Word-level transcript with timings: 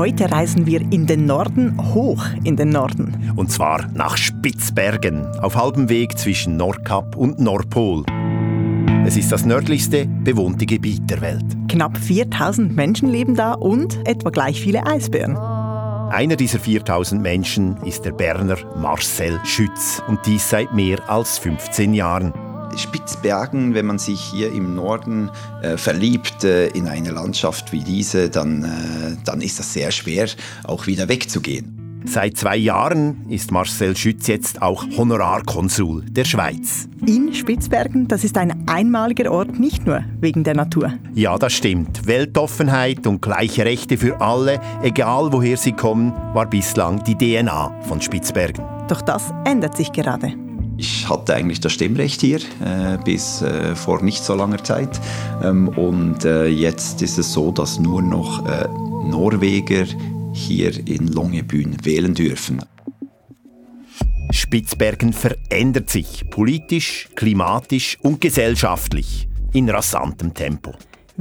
Heute 0.00 0.32
reisen 0.32 0.64
wir 0.64 0.80
in 0.80 1.04
den 1.04 1.26
Norden, 1.26 1.76
hoch 1.92 2.24
in 2.42 2.56
den 2.56 2.70
Norden. 2.70 3.34
Und 3.36 3.52
zwar 3.52 3.86
nach 3.92 4.16
Spitzbergen, 4.16 5.26
auf 5.42 5.56
halbem 5.56 5.90
Weg 5.90 6.16
zwischen 6.16 6.56
Nordkap 6.56 7.16
und 7.16 7.38
Nordpol. 7.38 8.06
Es 9.04 9.18
ist 9.18 9.30
das 9.30 9.44
nördlichste 9.44 10.06
bewohnte 10.06 10.64
Gebiet 10.64 11.10
der 11.10 11.20
Welt. 11.20 11.44
Knapp 11.68 11.98
4000 11.98 12.74
Menschen 12.74 13.10
leben 13.10 13.34
da 13.34 13.52
und 13.52 13.98
etwa 14.08 14.30
gleich 14.30 14.62
viele 14.62 14.86
Eisbären. 14.86 15.36
Einer 15.36 16.36
dieser 16.36 16.60
4000 16.60 17.20
Menschen 17.20 17.76
ist 17.84 18.06
der 18.06 18.12
Berner 18.12 18.56
Marcel 18.80 19.38
Schütz 19.44 20.02
und 20.08 20.20
dies 20.24 20.48
seit 20.48 20.72
mehr 20.72 21.10
als 21.10 21.36
15 21.36 21.92
Jahren. 21.92 22.32
Spitzbergen, 22.76 23.74
wenn 23.74 23.86
man 23.86 23.98
sich 23.98 24.20
hier 24.20 24.52
im 24.52 24.74
Norden 24.74 25.30
äh, 25.62 25.76
verliebt 25.76 26.44
äh, 26.44 26.68
in 26.68 26.88
eine 26.88 27.10
Landschaft 27.10 27.72
wie 27.72 27.80
diese, 27.82 28.30
dann, 28.30 28.64
äh, 28.64 29.16
dann 29.24 29.40
ist 29.40 29.58
das 29.58 29.72
sehr 29.72 29.90
schwer, 29.90 30.28
auch 30.64 30.86
wieder 30.86 31.08
wegzugehen. 31.08 31.80
Seit 32.04 32.36
zwei 32.38 32.56
Jahren 32.56 33.26
ist 33.28 33.52
Marcel 33.52 33.96
Schütz 33.96 34.26
jetzt 34.26 34.62
auch 34.62 34.84
Honorarkonsul 34.96 36.06
der 36.06 36.24
Schweiz. 36.24 36.88
In 37.06 37.34
Spitzbergen, 37.34 38.08
das 38.08 38.24
ist 38.24 38.38
ein 38.38 38.66
einmaliger 38.68 39.30
Ort, 39.30 39.58
nicht 39.58 39.86
nur 39.86 40.02
wegen 40.18 40.42
der 40.42 40.54
Natur. 40.54 40.94
Ja, 41.14 41.36
das 41.38 41.52
stimmt. 41.52 42.06
Weltoffenheit 42.06 43.06
und 43.06 43.20
gleiche 43.20 43.64
Rechte 43.64 43.98
für 43.98 44.20
alle, 44.20 44.60
egal 44.82 45.32
woher 45.32 45.56
sie 45.56 45.72
kommen, 45.72 46.12
war 46.32 46.48
bislang 46.48 47.04
die 47.04 47.16
DNA 47.16 47.82
von 47.82 48.00
Spitzbergen. 48.00 48.64
Doch 48.88 49.02
das 49.02 49.32
ändert 49.44 49.76
sich 49.76 49.92
gerade. 49.92 50.34
Ich 50.80 51.06
hatte 51.10 51.34
eigentlich 51.34 51.60
das 51.60 51.74
Stimmrecht 51.74 52.22
hier 52.22 52.38
äh, 52.38 52.96
bis 53.04 53.42
äh, 53.42 53.76
vor 53.76 54.02
nicht 54.02 54.24
so 54.24 54.34
langer 54.34 54.64
Zeit. 54.64 54.98
Ähm, 55.42 55.68
und 55.68 56.24
äh, 56.24 56.46
jetzt 56.46 57.02
ist 57.02 57.18
es 57.18 57.34
so, 57.34 57.52
dass 57.52 57.78
nur 57.78 58.00
noch 58.00 58.46
äh, 58.46 58.66
Norweger 58.66 59.84
hier 60.32 60.74
in 60.88 61.08
Longyearbyen 61.08 61.84
wählen 61.84 62.14
dürfen. 62.14 62.62
Spitzbergen 64.30 65.12
verändert 65.12 65.90
sich 65.90 66.24
politisch, 66.30 67.10
klimatisch 67.14 67.98
und 68.00 68.22
gesellschaftlich 68.22 69.28
in 69.52 69.68
rasantem 69.68 70.32
Tempo. 70.32 70.72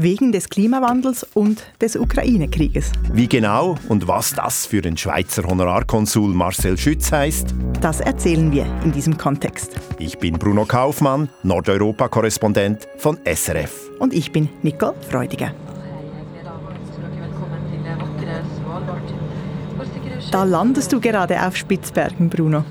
Wegen 0.01 0.31
des 0.31 0.47
Klimawandels 0.47 1.27
und 1.33 1.61
des 1.81 1.97
Ukraine-Krieges. 1.97 2.93
Wie 3.11 3.27
genau 3.27 3.75
und 3.89 4.07
was 4.07 4.33
das 4.33 4.65
für 4.65 4.81
den 4.81 4.95
Schweizer 4.95 5.43
Honorarkonsul 5.43 6.33
Marcel 6.33 6.77
Schütz 6.77 7.11
heißt, 7.11 7.53
das 7.81 7.99
erzählen 7.99 8.49
wir 8.49 8.65
in 8.85 8.93
diesem 8.93 9.17
Kontext. 9.17 9.75
Ich 9.97 10.17
bin 10.17 10.39
Bruno 10.39 10.63
Kaufmann, 10.63 11.27
Nordeuropa-Korrespondent 11.43 12.87
von 12.97 13.17
SRF. 13.25 13.89
Und 13.99 14.13
ich 14.13 14.31
bin 14.31 14.47
Nicole 14.61 14.95
Freudiger. 15.01 15.53
Da 20.31 20.43
landest 20.45 20.93
du 20.93 21.01
gerade 21.01 21.45
auf 21.45 21.57
Spitzbergen, 21.57 22.29
Bruno. 22.29 22.63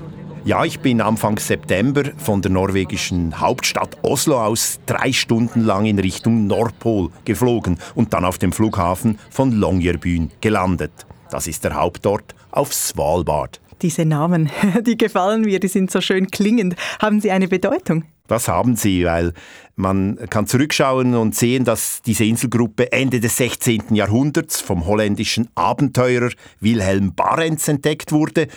Ja, 0.49 0.65
ich 0.65 0.79
bin 0.79 0.99
Anfang 0.99 1.37
September 1.37 2.05
von 2.17 2.41
der 2.41 2.49
norwegischen 2.49 3.39
Hauptstadt 3.39 3.99
Oslo 4.01 4.43
aus 4.43 4.79
drei 4.87 5.13
Stunden 5.13 5.61
lang 5.61 5.85
in 5.85 5.99
Richtung 5.99 6.47
Nordpol 6.47 7.11
geflogen 7.23 7.77
und 7.93 8.15
dann 8.15 8.25
auf 8.25 8.39
dem 8.39 8.51
Flughafen 8.51 9.19
von 9.29 9.51
Longyearbyen 9.51 10.31
gelandet. 10.41 11.05
Das 11.29 11.45
ist 11.45 11.65
der 11.65 11.75
Hauptort 11.75 12.33
auf 12.49 12.73
Svalbard. 12.73 13.61
Diese 13.83 14.05
Namen, 14.05 14.49
die 14.87 14.97
gefallen 14.97 15.41
mir, 15.41 15.59
die 15.59 15.67
sind 15.67 15.91
so 15.91 16.01
schön 16.01 16.31
klingend. 16.31 16.75
Haben 16.99 17.21
sie 17.21 17.29
eine 17.29 17.47
Bedeutung? 17.47 18.05
Das 18.25 18.47
haben 18.47 18.75
sie, 18.75 19.05
weil 19.05 19.33
man 19.75 20.17
kann 20.31 20.47
zurückschauen 20.47 21.13
und 21.13 21.35
sehen, 21.35 21.63
dass 21.63 22.01
diese 22.01 22.25
Inselgruppe 22.25 22.91
Ende 22.91 23.19
des 23.19 23.37
16. 23.37 23.93
Jahrhunderts 23.93 24.61
vom 24.61 24.87
holländischen 24.87 25.47
Abenteurer 25.53 26.31
Wilhelm 26.59 27.13
Barents 27.13 27.67
entdeckt 27.67 28.11
wurde 28.11 28.47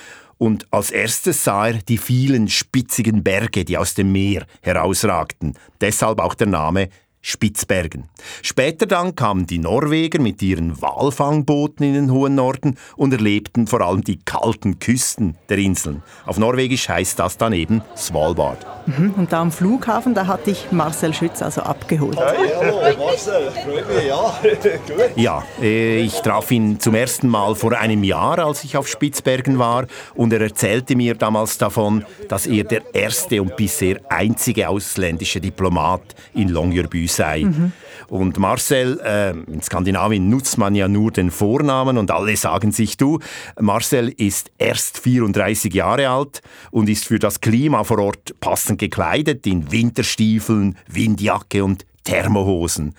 und 0.43 0.67
als 0.73 0.91
erstes 0.91 1.45
sah 1.45 1.69
er 1.69 1.75
die 1.75 1.99
vielen 1.99 2.49
spitzigen 2.49 3.23
Berge, 3.23 3.65
die 3.65 3.79
aus 3.79 3.95
dem 3.95 4.11
Meer 4.11 4.45
herausragten. 4.61 5.55
Deshalb 5.81 6.19
auch 6.19 6.35
der 6.35 6.49
Name 6.49 6.89
Spitzbergen. 7.25 8.09
Später 8.43 8.87
dann 8.87 9.15
kamen 9.15 9.47
die 9.47 9.59
Norweger 9.59 10.21
mit 10.21 10.43
ihren 10.43 10.83
Walfangbooten 10.83 11.87
in 11.87 11.95
den 11.95 12.11
hohen 12.11 12.35
Norden 12.35 12.77
und 12.97 13.13
erlebten 13.13 13.69
vor 13.69 13.81
allem 13.81 14.03
die 14.03 14.19
kalten 14.19 14.81
Küsten 14.81 15.37
der 15.49 15.59
Inseln. 15.59 16.03
Auf 16.27 16.39
Norwegisch 16.39 16.89
heißt 16.89 17.21
das 17.21 17.39
dann 17.39 17.53
eben 17.53 17.81
Svalbard. 17.97 18.67
Mhm, 18.87 19.15
und 19.17 19.33
da 19.33 19.41
am 19.41 19.53
Flughafen, 19.53 20.15
da 20.15 20.27
hatte 20.27 20.51
ich 20.51 20.73
Marcel 20.73 21.15
Schütz 21.15 21.43
also 21.43 21.61
abgeholt. 21.61 22.19
Hey, 22.19 22.51
hallo 22.61 22.99
Marcel, 22.99 23.51
freue 23.53 23.85
mich, 23.85 24.09
ja. 24.09 24.41
Gut. 24.43 25.17
Ja, 25.17 25.45
äh, 25.61 26.01
ich 26.01 26.15
traf 26.23 26.51
ihn 26.51 26.81
zum 26.81 26.97
ersten 26.97 27.29
Mal 27.29 27.55
vor 27.55 27.79
einem 27.79 28.03
Jahr, 28.03 28.41
als 28.41 28.65
ich 28.65 28.77
auf 28.77 28.89
Spitzbergen 28.89 29.61
war 29.61 29.87
und 30.17 30.33
er 30.33 30.41
erzählte 30.41 30.97
mir 30.97 31.15
damals 31.15 31.57
davon, 31.57 32.05
dass 32.29 32.49
er 32.49 32.65
der 32.65 32.83
erste 32.93 33.41
und 33.41 33.57
bisher 33.57 34.01
einzige 34.09 34.69
ausländische 34.69 35.41
Diplomat 35.41 36.03
in 36.35 36.49
Longyearbyen 36.49 37.12
sei. 37.13 37.45
Mhm. 37.45 37.73
Und 38.09 38.39
Marcel, 38.39 39.01
äh, 39.01 39.31
in 39.31 39.63
Skandinavien 39.63 40.29
nutzt 40.29 40.59
man 40.59 40.75
ja 40.75 40.89
nur 40.89 41.11
den 41.13 41.31
Vornamen 41.31 41.99
und 41.99 42.11
alle 42.11 42.37
sagen 42.37 42.73
sich 42.73 42.97
du. 42.97 43.21
Marcel 43.59 44.09
ist 44.09 44.51
erst 44.59 44.99
34 44.99 45.73
Jahre 45.73 46.09
alt 46.09 46.43
und 46.71 46.89
ist 46.89 47.05
für 47.05 47.19
das 47.19 47.41
Klima 47.41 47.85
vor 47.85 47.99
Ort 47.99 48.39
passend 48.41 48.79
gekleidet 48.79 49.47
in 49.47 49.71
Winterstiefeln, 49.73 50.77
Windjacke 50.89 51.65
und 51.65 51.87
Thermohosen. 52.05 52.95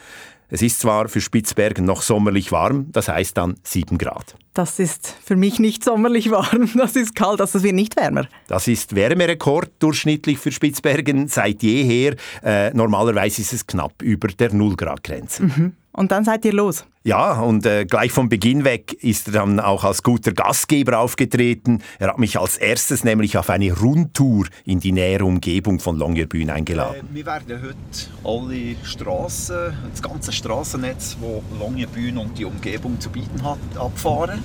Es 0.53 0.61
ist 0.61 0.81
zwar 0.81 1.07
für 1.09 1.19
Spitzbergen 1.19 1.83
noch 1.83 2.03
sommerlich 2.03 2.51
warm, 2.51 2.91
das 2.91 3.07
heißt 3.07 3.35
dann 3.35 3.55
7 3.63 3.97
Grad. 3.97 4.35
Das 4.53 4.77
ist 4.77 5.15
für 5.25 5.35
mich 5.35 5.57
nicht 5.57 5.83
sommerlich 5.83 6.29
warm, 6.29 6.69
das 6.77 6.95
ist 6.95 7.15
kalt, 7.15 7.39
das 7.39 7.63
wird 7.63 7.73
nicht 7.73 7.95
wärmer. 7.97 8.27
Das 8.45 8.67
ist 8.67 8.93
Wärmerekord 8.93 9.71
durchschnittlich 9.79 10.37
für 10.37 10.51
Spitzbergen 10.51 11.27
seit 11.27 11.63
jeher. 11.63 12.17
Äh, 12.43 12.71
normalerweise 12.75 13.41
ist 13.41 13.51
es 13.51 13.65
knapp 13.65 13.99
über 14.03 14.27
der 14.27 14.53
0 14.53 14.75
Grad 14.75 15.03
Grenze. 15.03 15.41
Mhm. 15.45 15.73
Und 15.95 16.11
dann 16.11 16.25
seid 16.25 16.43
ihr 16.43 16.53
los. 16.53 16.85
Ja, 17.03 17.41
und 17.41 17.65
äh, 17.65 17.85
gleich 17.85 18.11
vom 18.11 18.29
Beginn 18.29 18.63
weg 18.63 18.93
ist 19.03 19.27
er 19.27 19.33
dann 19.33 19.59
auch 19.59 19.83
als 19.83 20.01
guter 20.01 20.31
Gastgeber 20.31 20.99
aufgetreten. 20.99 21.83
Er 21.99 22.07
hat 22.07 22.17
mich 22.17 22.39
als 22.39 22.57
erstes 22.57 23.03
nämlich 23.03 23.37
auf 23.37 23.49
eine 23.49 23.77
Rundtour 23.77 24.47
in 24.65 24.79
die 24.79 24.91
nähere 24.91 25.25
Umgebung 25.25 25.79
von 25.79 25.97
Longyearbyen 25.97 26.49
eingeladen. 26.49 27.09
Äh, 27.11 27.15
wir 27.15 27.25
werden 27.25 27.61
heute 27.61 27.77
alle 28.23 28.75
Straßen, 28.83 29.73
das 29.91 30.01
ganze 30.01 30.31
Straßennetz, 30.31 31.17
das 31.21 31.59
Longyearbyen 31.59 32.17
und 32.17 32.37
die 32.39 32.45
Umgebung 32.45 32.99
zu 32.99 33.09
bieten 33.09 33.43
hat, 33.43 33.59
abfahren. 33.77 34.39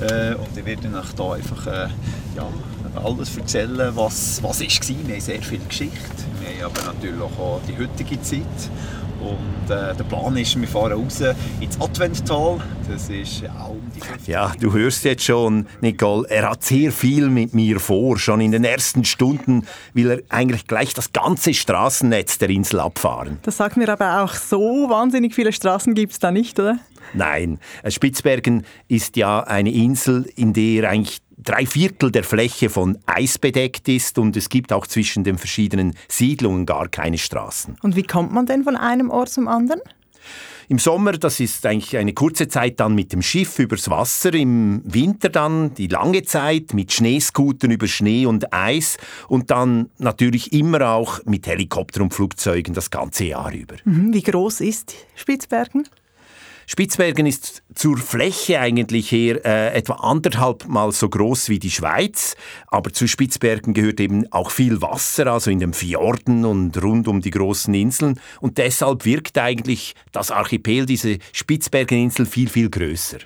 Äh, 0.00 0.34
und 0.34 0.48
ich 0.54 0.64
werde 0.66 0.88
euch 0.88 1.12
da 1.16 1.32
einfach 1.32 1.66
äh, 1.66 1.88
ja, 2.36 2.46
alles 3.02 3.36
erzählen, 3.38 3.92
was, 3.94 4.42
was 4.42 4.60
ist 4.60 4.88
war. 4.90 4.96
Wir 5.06 5.14
haben 5.14 5.20
sehr 5.20 5.42
viel 5.42 5.60
Geschichte. 5.66 5.96
Wir 6.40 6.64
haben 6.64 6.74
aber 6.76 6.92
natürlich 6.92 7.20
auch 7.20 7.60
die 7.68 7.78
heutige 7.78 8.20
Zeit. 8.20 8.40
Und 9.20 9.70
äh, 9.70 9.94
der 9.94 10.04
Plan 10.04 10.36
ist, 10.36 10.58
wir 10.58 10.66
fahren 10.66 10.92
raus 10.92 11.22
ins 11.60 11.80
Adventtal. 11.80 12.58
Das 12.90 13.08
ist 13.08 13.44
auch 13.58 13.70
um 13.70 13.82
die 13.94 14.00
50 14.00 14.28
Ja, 14.28 14.52
du 14.58 14.72
hörst 14.72 15.04
jetzt 15.04 15.24
schon, 15.24 15.66
Nicole, 15.80 16.26
er 16.28 16.50
hat 16.50 16.64
sehr 16.64 16.90
viel 16.90 17.28
mit 17.28 17.54
mir 17.54 17.78
vor. 17.80 18.18
Schon 18.18 18.40
in 18.40 18.52
den 18.52 18.64
ersten 18.64 19.04
Stunden 19.04 19.66
will 19.92 20.10
er 20.10 20.20
eigentlich 20.28 20.66
gleich 20.66 20.94
das 20.94 21.12
ganze 21.12 21.54
Straßennetz 21.54 22.38
der 22.38 22.50
Insel 22.50 22.80
abfahren. 22.80 23.38
Das 23.42 23.58
sagt 23.58 23.76
mir 23.76 23.88
aber 23.88 24.22
auch, 24.22 24.34
so 24.34 24.88
wahnsinnig 24.88 25.34
viele 25.34 25.52
Straßen 25.52 25.94
gibt 25.94 26.12
es 26.12 26.18
da 26.18 26.30
nicht, 26.30 26.58
oder? 26.58 26.78
Nein, 27.12 27.58
Spitzbergen 27.88 28.64
ist 28.88 29.16
ja 29.16 29.40
eine 29.40 29.72
Insel, 29.72 30.30
in 30.36 30.52
der 30.52 30.88
eigentlich 30.88 31.20
drei 31.42 31.66
Viertel 31.66 32.10
der 32.10 32.24
Fläche 32.24 32.70
von 32.70 32.98
Eis 33.06 33.38
bedeckt 33.38 33.88
ist 33.88 34.18
und 34.18 34.36
es 34.36 34.48
gibt 34.48 34.72
auch 34.72 34.86
zwischen 34.86 35.24
den 35.24 35.38
verschiedenen 35.38 35.94
Siedlungen 36.08 36.66
gar 36.66 36.88
keine 36.88 37.18
Straßen. 37.18 37.76
Und 37.82 37.96
wie 37.96 38.02
kommt 38.02 38.32
man 38.32 38.46
denn 38.46 38.64
von 38.64 38.76
einem 38.76 39.10
Ort 39.10 39.30
zum 39.30 39.48
anderen? 39.48 39.80
Im 40.70 40.78
Sommer, 40.78 41.12
das 41.12 41.40
ist 41.40 41.66
eigentlich 41.66 41.96
eine 41.96 42.12
kurze 42.12 42.46
Zeit 42.46 42.78
dann 42.78 42.94
mit 42.94 43.12
dem 43.12 43.22
Schiff 43.22 43.58
übers 43.58 43.90
Wasser, 43.90 44.32
im 44.34 44.82
Winter 44.84 45.28
dann 45.28 45.74
die 45.74 45.88
lange 45.88 46.22
Zeit 46.22 46.74
mit 46.74 46.92
Schneescootern 46.92 47.72
über 47.72 47.88
Schnee 47.88 48.24
und 48.24 48.52
Eis 48.52 48.96
und 49.26 49.50
dann 49.50 49.90
natürlich 49.98 50.52
immer 50.52 50.92
auch 50.92 51.24
mit 51.24 51.48
Helikopter 51.48 52.02
und 52.02 52.14
Flugzeugen 52.14 52.72
das 52.72 52.88
ganze 52.90 53.24
Jahr 53.24 53.52
über. 53.52 53.74
Mhm. 53.84 54.14
Wie 54.14 54.22
groß 54.22 54.60
ist 54.60 54.94
Spitzbergen? 55.16 55.88
Spitzbergen 56.72 57.26
ist 57.26 57.64
zur 57.74 57.98
Fläche 57.98 58.60
eigentlich 58.60 59.10
her 59.10 59.44
äh, 59.44 59.74
etwa 59.76 59.94
anderthalb 59.94 60.68
Mal 60.68 60.92
so 60.92 61.08
groß 61.08 61.48
wie 61.48 61.58
die 61.58 61.72
Schweiz, 61.72 62.36
aber 62.68 62.92
zu 62.92 63.08
Spitzbergen 63.08 63.74
gehört 63.74 63.98
eben 63.98 64.32
auch 64.32 64.52
viel 64.52 64.80
Wasser, 64.80 65.26
also 65.26 65.50
in 65.50 65.58
den 65.58 65.72
Fjorden 65.72 66.44
und 66.44 66.80
rund 66.80 67.08
um 67.08 67.22
die 67.22 67.32
großen 67.32 67.74
Inseln 67.74 68.20
und 68.40 68.58
deshalb 68.58 69.04
wirkt 69.04 69.36
eigentlich 69.36 69.96
das 70.12 70.30
Archipel, 70.30 70.86
diese 70.86 71.18
Spitzbergeninsel, 71.32 72.24
viel, 72.24 72.48
viel 72.48 72.70
größer. 72.70 73.18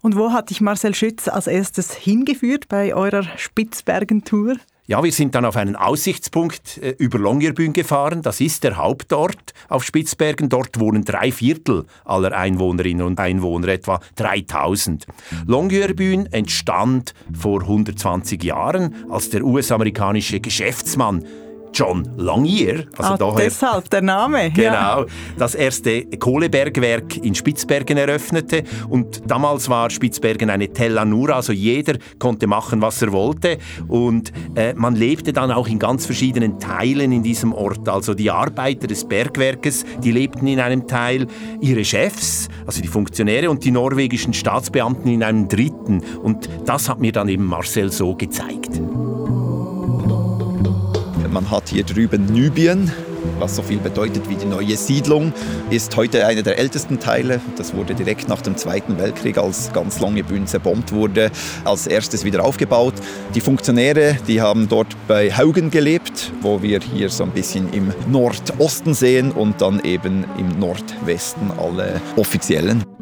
Und 0.00 0.16
wo 0.16 0.32
hat 0.32 0.48
dich 0.48 0.62
Marcel 0.62 0.94
Schütz 0.94 1.28
als 1.28 1.48
erstes 1.48 1.92
hingeführt 1.92 2.66
bei 2.66 2.94
eurer 2.94 3.24
Spitzbergen-Tour? 3.36 4.56
Ja, 4.88 5.02
wir 5.02 5.10
sind 5.10 5.34
dann 5.34 5.44
auf 5.44 5.56
einen 5.56 5.74
Aussichtspunkt 5.74 6.78
äh, 6.78 6.94
über 6.98 7.18
Longyearbyen 7.18 7.72
gefahren. 7.72 8.22
Das 8.22 8.40
ist 8.40 8.62
der 8.62 8.76
Hauptort 8.76 9.52
auf 9.68 9.82
Spitzbergen. 9.82 10.48
Dort 10.48 10.78
wohnen 10.78 11.04
drei 11.04 11.32
Viertel 11.32 11.86
aller 12.04 12.30
Einwohnerinnen 12.30 13.04
und 13.04 13.18
Einwohner, 13.18 13.66
etwa 13.66 13.98
3000. 14.14 15.06
Longyearbyen 15.44 16.32
entstand 16.32 17.14
vor 17.32 17.62
120 17.62 18.44
Jahren, 18.44 18.94
als 19.10 19.28
der 19.30 19.42
US-amerikanische 19.42 20.38
Geschäftsmann 20.38 21.24
John 21.72 22.08
Longyear. 22.16 22.84
Also 22.96 23.12
ah, 23.12 23.16
daher, 23.16 23.44
deshalb 23.44 23.90
der 23.90 24.02
Name. 24.02 24.50
Genau, 24.50 24.70
ja. 24.70 25.06
das 25.38 25.54
erste 25.54 26.04
Kohlebergwerk 26.04 27.16
in 27.18 27.34
Spitzbergen 27.34 27.98
eröffnete. 27.98 28.64
Und 28.88 29.22
damals 29.26 29.68
war 29.68 29.90
Spitzbergen 29.90 30.50
eine 30.50 30.72
Tella 30.72 31.04
Nura, 31.04 31.34
also 31.34 31.52
jeder 31.52 31.98
konnte 32.18 32.46
machen, 32.46 32.80
was 32.82 33.02
er 33.02 33.12
wollte. 33.12 33.58
Und 33.88 34.32
äh, 34.54 34.74
man 34.74 34.96
lebte 34.96 35.32
dann 35.32 35.50
auch 35.50 35.68
in 35.68 35.78
ganz 35.78 36.06
verschiedenen 36.06 36.58
Teilen 36.58 37.12
in 37.12 37.22
diesem 37.22 37.52
Ort. 37.52 37.88
Also 37.88 38.14
die 38.14 38.30
Arbeiter 38.30 38.86
des 38.86 39.04
Bergwerkes, 39.04 39.84
die 40.02 40.12
lebten 40.12 40.46
in 40.46 40.60
einem 40.60 40.86
Teil, 40.86 41.26
ihre 41.60 41.84
Chefs, 41.84 42.48
also 42.66 42.80
die 42.80 42.88
Funktionäre 42.88 43.50
und 43.50 43.64
die 43.64 43.70
norwegischen 43.70 44.32
Staatsbeamten 44.32 45.10
in 45.10 45.22
einem 45.22 45.48
dritten. 45.48 46.02
Und 46.22 46.48
das 46.64 46.88
hat 46.88 47.00
mir 47.00 47.12
dann 47.12 47.28
eben 47.28 47.44
Marcel 47.44 47.92
so 47.92 48.14
gezeigt. 48.14 48.80
Man 51.36 51.50
hat 51.50 51.68
hier 51.68 51.84
drüben 51.84 52.24
Nybien, 52.32 52.90
was 53.38 53.56
so 53.56 53.62
viel 53.62 53.76
bedeutet 53.76 54.26
wie 54.30 54.36
die 54.36 54.46
neue 54.46 54.74
Siedlung, 54.74 55.34
ist 55.68 55.94
heute 55.94 56.26
einer 56.26 56.40
der 56.40 56.56
ältesten 56.56 56.98
Teile. 56.98 57.42
Das 57.58 57.74
wurde 57.74 57.94
direkt 57.94 58.26
nach 58.26 58.40
dem 58.40 58.56
Zweiten 58.56 58.98
Weltkrieg, 58.98 59.36
als 59.36 59.70
ganz 59.74 60.00
lange 60.00 60.24
Bühne 60.24 60.46
zerbombt 60.46 60.92
wurde, 60.92 61.30
als 61.62 61.86
erstes 61.86 62.24
wieder 62.24 62.42
aufgebaut. 62.42 62.94
Die 63.34 63.42
Funktionäre, 63.42 64.16
die 64.26 64.40
haben 64.40 64.66
dort 64.66 64.96
bei 65.06 65.30
Haugen 65.30 65.70
gelebt, 65.70 66.32
wo 66.40 66.62
wir 66.62 66.80
hier 66.80 67.10
so 67.10 67.24
ein 67.24 67.32
bisschen 67.32 67.70
im 67.74 67.92
Nordosten 68.10 68.94
sehen 68.94 69.30
und 69.30 69.60
dann 69.60 69.80
eben 69.80 70.24
im 70.38 70.58
Nordwesten 70.58 71.50
alle 71.58 72.00
Offiziellen. 72.16 72.95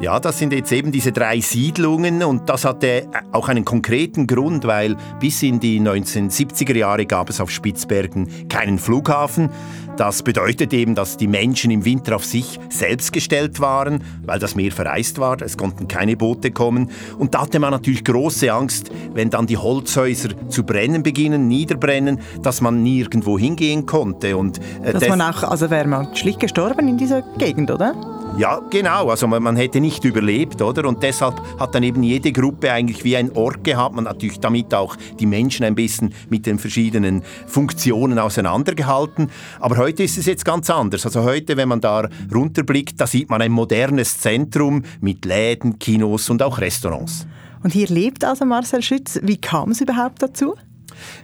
Ja, 0.00 0.18
das 0.18 0.38
sind 0.38 0.52
jetzt 0.54 0.72
eben 0.72 0.92
diese 0.92 1.12
drei 1.12 1.40
Siedlungen 1.40 2.22
und 2.22 2.48
das 2.48 2.64
hatte 2.64 3.06
auch 3.32 3.48
einen 3.48 3.66
konkreten 3.66 4.26
Grund, 4.26 4.64
weil 4.66 4.96
bis 5.20 5.42
in 5.42 5.60
die 5.60 5.78
1970er 5.78 6.74
Jahre 6.74 7.04
gab 7.04 7.28
es 7.28 7.38
auf 7.38 7.50
Spitzbergen 7.50 8.48
keinen 8.48 8.78
Flughafen. 8.78 9.50
Das 9.98 10.22
bedeutet 10.22 10.72
eben, 10.72 10.94
dass 10.94 11.18
die 11.18 11.28
Menschen 11.28 11.70
im 11.70 11.84
Winter 11.84 12.16
auf 12.16 12.24
sich 12.24 12.58
selbst 12.68 13.12
gestellt 13.12 13.60
waren, 13.60 14.02
weil 14.24 14.38
das 14.38 14.56
Meer 14.56 14.72
vereist 14.72 15.18
war. 15.18 15.40
Es 15.40 15.56
konnten 15.56 15.86
keine 15.86 16.16
Boote 16.16 16.50
kommen. 16.50 16.90
Und 17.18 17.34
da 17.34 17.42
hatte 17.42 17.60
man 17.60 17.70
natürlich 17.70 18.04
große 18.04 18.52
Angst, 18.52 18.90
wenn 19.12 19.30
dann 19.30 19.46
die 19.46 19.56
Holzhäuser 19.56 20.30
zu 20.48 20.64
brennen 20.64 21.02
beginnen, 21.02 21.46
niederbrennen, 21.46 22.20
dass 22.42 22.60
man 22.60 22.82
nirgendwo 22.82 23.38
hingehen 23.38 23.86
konnte. 23.86 24.36
Und, 24.36 24.58
äh, 24.82 24.92
dass 24.94 25.08
man 25.08 25.20
auch, 25.20 25.44
also 25.44 25.70
wäre 25.70 25.86
man 25.86 26.16
schlicht 26.16 26.40
gestorben 26.40 26.88
in 26.88 26.96
dieser 26.96 27.22
Gegend, 27.38 27.70
oder? 27.70 27.94
Ja, 28.36 28.60
genau. 28.68 29.10
Also 29.10 29.28
man, 29.28 29.44
man, 29.44 29.54
hätte 29.54 29.80
nicht 29.80 30.04
überlebt, 30.04 30.60
oder? 30.60 30.88
Und 30.88 31.04
deshalb 31.04 31.40
hat 31.60 31.72
dann 31.74 31.84
eben 31.84 32.02
jede 32.02 32.32
Gruppe 32.32 32.72
eigentlich 32.72 33.04
wie 33.04 33.16
ein 33.16 33.30
Ort 33.36 33.62
gehabt. 33.62 33.94
Man 33.94 34.06
hat 34.06 34.14
natürlich 34.14 34.40
damit 34.40 34.74
auch 34.74 34.96
die 35.20 35.26
Menschen 35.26 35.64
ein 35.64 35.76
bisschen 35.76 36.12
mit 36.30 36.44
den 36.44 36.58
verschiedenen 36.58 37.22
Funktionen 37.46 38.18
auseinandergehalten. 38.18 39.30
Aber 39.60 39.76
heute 39.76 40.02
ist 40.02 40.18
es 40.18 40.26
jetzt 40.26 40.44
ganz 40.44 40.68
anders. 40.68 41.06
Also 41.06 41.22
heute, 41.22 41.56
wenn 41.56 41.68
man 41.68 41.80
da 41.80 42.08
runterblickt, 42.34 43.00
da 43.00 43.06
sieht 43.06 43.30
man 43.30 43.40
ein 43.40 43.52
modernes 43.52 44.18
Zentrum 44.18 44.82
mit 45.00 45.24
Läden, 45.24 45.78
Kinos 45.78 46.28
und 46.28 46.42
auch 46.42 46.58
Restaurants. 46.58 47.28
Und 47.62 47.72
hier 47.72 47.86
lebt 47.86 48.24
also 48.24 48.44
Marcel 48.44 48.82
Schütz. 48.82 49.20
Wie 49.22 49.36
kam 49.36 49.70
es 49.70 49.80
überhaupt 49.80 50.22
dazu? 50.22 50.56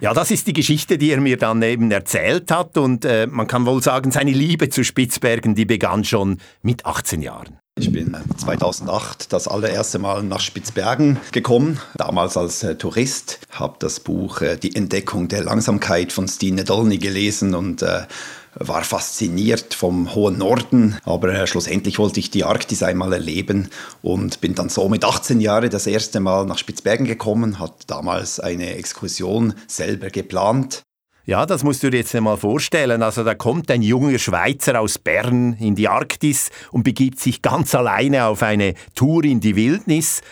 Ja, 0.01 0.15
das 0.15 0.31
ist 0.31 0.47
die 0.47 0.53
Geschichte, 0.53 0.99
die 0.99 1.11
er 1.11 1.21
mir 1.21 1.37
dann 1.37 1.63
eben 1.63 1.91
erzählt 1.91 2.51
hat. 2.51 2.77
Und 2.77 3.05
äh, 3.05 3.27
man 3.27 3.47
kann 3.47 3.67
wohl 3.67 3.83
sagen, 3.83 4.11
seine 4.11 4.33
Liebe 4.33 4.69
zu 4.69 4.85
Spitzbergen, 4.85 5.55
die 5.55 5.65
begann 5.65 6.05
schon 6.05 6.39
mit 6.63 6.87
18 6.87 7.23
Jahren. 7.23 7.59
Ich 7.79 7.91
bin 7.91 8.15
2008 8.37 9.33
das 9.33 9.49
allererste 9.49 9.99
Mal 9.99 10.23
nach 10.23 10.41
Spitzbergen 10.41 11.19
gekommen, 11.33 11.81
damals 11.97 12.37
als 12.37 12.63
äh, 12.63 12.75
Tourist, 12.75 13.41
habe 13.51 13.77
das 13.79 14.01
Buch 14.01 14.43
äh, 14.43 14.59
Die 14.59 14.77
Entdeckung 14.77 15.29
der 15.29 15.45
Langsamkeit 15.45 16.13
von 16.13 16.29
Stine 16.29 16.65
Dolny 16.65 16.99
gelesen 16.99 17.55
und 17.55 17.81
äh, 17.81 18.03
war 18.55 18.83
fasziniert 18.83 19.75
vom 19.75 20.15
hohen 20.15 20.39
Norden, 20.39 20.97
aber 21.05 21.33
äh, 21.33 21.47
schlussendlich 21.47 21.99
wollte 21.99 22.21
ich 22.21 22.31
die 22.31 22.45
Arktis 22.45 22.83
einmal 22.83 23.13
erleben 23.13 23.69
und 24.03 24.41
bin 24.41 24.55
dann 24.55 24.69
so 24.69 24.89
mit 24.89 25.05
18 25.05 25.41
Jahren 25.41 25.71
das 25.71 25.87
erste 25.87 26.21
Mal 26.21 26.47
nach 26.47 26.59
Spitzbergen 26.59 27.07
gekommen, 27.07 27.59
hat 27.59 27.89
damals 27.89 28.41
eine 28.41 28.75
Exkursion 28.75 29.55
selber 29.67 30.11
geplant. 30.11 30.83
Ja, 31.27 31.47
das 31.47 31.63
musst 31.63 31.83
du 31.83 31.91
dir 31.91 31.99
jetzt 31.99 32.15
einmal 32.15 32.39
vorstellen. 32.39 33.03
Also 33.03 33.23
da 33.23 33.35
kommt 33.35 33.71
ein 33.71 33.83
junger 33.83 34.19
Schweizer 34.19 34.81
aus 34.81 34.99
Bern 34.99 35.53
in 35.61 35.77
die 35.77 35.87
Arktis 35.87 36.51
und 36.73 36.83
begibt 36.83 37.21
sich 37.21 37.43
ganz 37.43 37.75
alleine 37.75 38.25
auf 38.25 38.43
eine 38.43 38.75
Tour 38.95 39.23
in 39.25 39.39
die 39.39 39.55
Wildnis. 39.55 40.23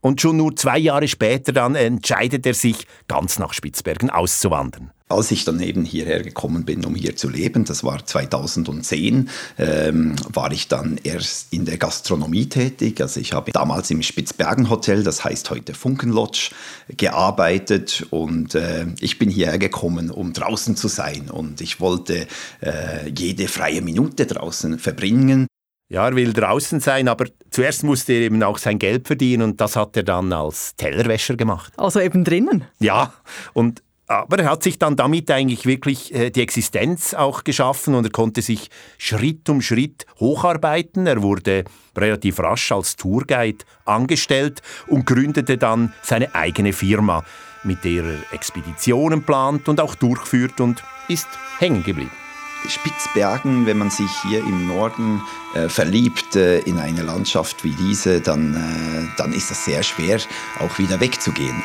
Und 0.00 0.20
schon 0.20 0.36
nur 0.36 0.54
zwei 0.56 0.78
Jahre 0.78 1.08
später 1.08 1.52
dann 1.52 1.74
entscheidet 1.74 2.46
er 2.46 2.54
sich, 2.54 2.86
ganz 3.08 3.38
nach 3.38 3.52
Spitzbergen 3.52 4.10
auszuwandern. 4.10 4.92
Als 5.10 5.30
ich 5.30 5.44
dann 5.44 5.58
eben 5.60 5.84
hierher 5.86 6.22
gekommen 6.22 6.66
bin, 6.66 6.84
um 6.84 6.94
hier 6.94 7.16
zu 7.16 7.30
leben, 7.30 7.64
das 7.64 7.82
war 7.82 8.04
2010, 8.04 9.30
ähm, 9.56 10.16
war 10.30 10.52
ich 10.52 10.68
dann 10.68 11.00
erst 11.02 11.50
in 11.50 11.64
der 11.64 11.78
Gastronomie 11.78 12.46
tätig. 12.46 13.00
Also 13.00 13.18
ich 13.18 13.32
habe 13.32 13.50
damals 13.52 13.90
im 13.90 14.02
Spitzbergen 14.02 14.68
Hotel, 14.68 15.02
das 15.02 15.24
heißt 15.24 15.48
heute 15.48 15.72
Funkenlodge, 15.72 16.50
gearbeitet 16.94 18.06
und 18.10 18.54
äh, 18.54 18.86
ich 19.00 19.18
bin 19.18 19.30
hierher 19.30 19.58
gekommen, 19.58 20.10
um 20.10 20.34
draußen 20.34 20.76
zu 20.76 20.88
sein 20.88 21.30
und 21.30 21.62
ich 21.62 21.80
wollte 21.80 22.26
äh, 22.60 23.08
jede 23.08 23.48
freie 23.48 23.80
Minute 23.80 24.26
draußen 24.26 24.78
verbringen. 24.78 25.46
Ja, 25.90 26.06
er 26.06 26.14
will 26.14 26.34
draußen 26.34 26.80
sein, 26.80 27.08
aber 27.08 27.26
zuerst 27.50 27.82
musste 27.82 28.12
er 28.12 28.20
eben 28.20 28.42
auch 28.42 28.58
sein 28.58 28.78
Geld 28.78 29.06
verdienen 29.06 29.42
und 29.42 29.60
das 29.60 29.74
hat 29.74 29.96
er 29.96 30.02
dann 30.02 30.32
als 30.34 30.76
Tellerwäscher 30.76 31.34
gemacht. 31.34 31.72
Also 31.78 32.00
eben 32.00 32.24
drinnen? 32.24 32.64
Ja, 32.78 33.14
und 33.54 33.82
aber 34.06 34.38
er 34.38 34.50
hat 34.50 34.62
sich 34.62 34.78
dann 34.78 34.96
damit 34.96 35.30
eigentlich 35.30 35.66
wirklich 35.66 36.14
äh, 36.14 36.30
die 36.30 36.40
Existenz 36.40 37.12
auch 37.12 37.44
geschaffen 37.44 37.94
und 37.94 38.04
er 38.04 38.10
konnte 38.10 38.40
sich 38.40 38.70
Schritt 38.96 39.48
um 39.50 39.60
Schritt 39.60 40.06
hocharbeiten. 40.18 41.06
Er 41.06 41.22
wurde 41.22 41.64
relativ 41.96 42.38
rasch 42.40 42.72
als 42.72 42.96
Tourguide 42.96 43.64
angestellt 43.84 44.62
und 44.86 45.04
gründete 45.04 45.58
dann 45.58 45.92
seine 46.02 46.34
eigene 46.34 46.72
Firma, 46.72 47.22
mit 47.64 47.84
der 47.84 48.04
er 48.04 48.32
Expeditionen 48.32 49.24
plant 49.24 49.68
und 49.68 49.78
auch 49.78 49.94
durchführt 49.94 50.58
und 50.60 50.82
ist 51.08 51.28
hängen 51.58 51.82
geblieben. 51.82 52.27
Spitzbergen, 52.66 53.66
wenn 53.66 53.78
man 53.78 53.90
sich 53.90 54.10
hier 54.22 54.40
im 54.40 54.66
Norden 54.66 55.22
äh, 55.54 55.68
verliebt 55.68 56.36
äh, 56.36 56.60
in 56.60 56.78
eine 56.78 57.02
Landschaft 57.02 57.64
wie 57.64 57.72
diese, 57.72 58.20
dann, 58.20 58.54
äh, 58.54 59.16
dann 59.16 59.32
ist 59.32 59.50
es 59.50 59.64
sehr 59.64 59.82
schwer, 59.82 60.18
auch 60.58 60.78
wieder 60.78 61.00
wegzugehen. 61.00 61.62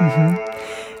Mhm. 0.00 0.38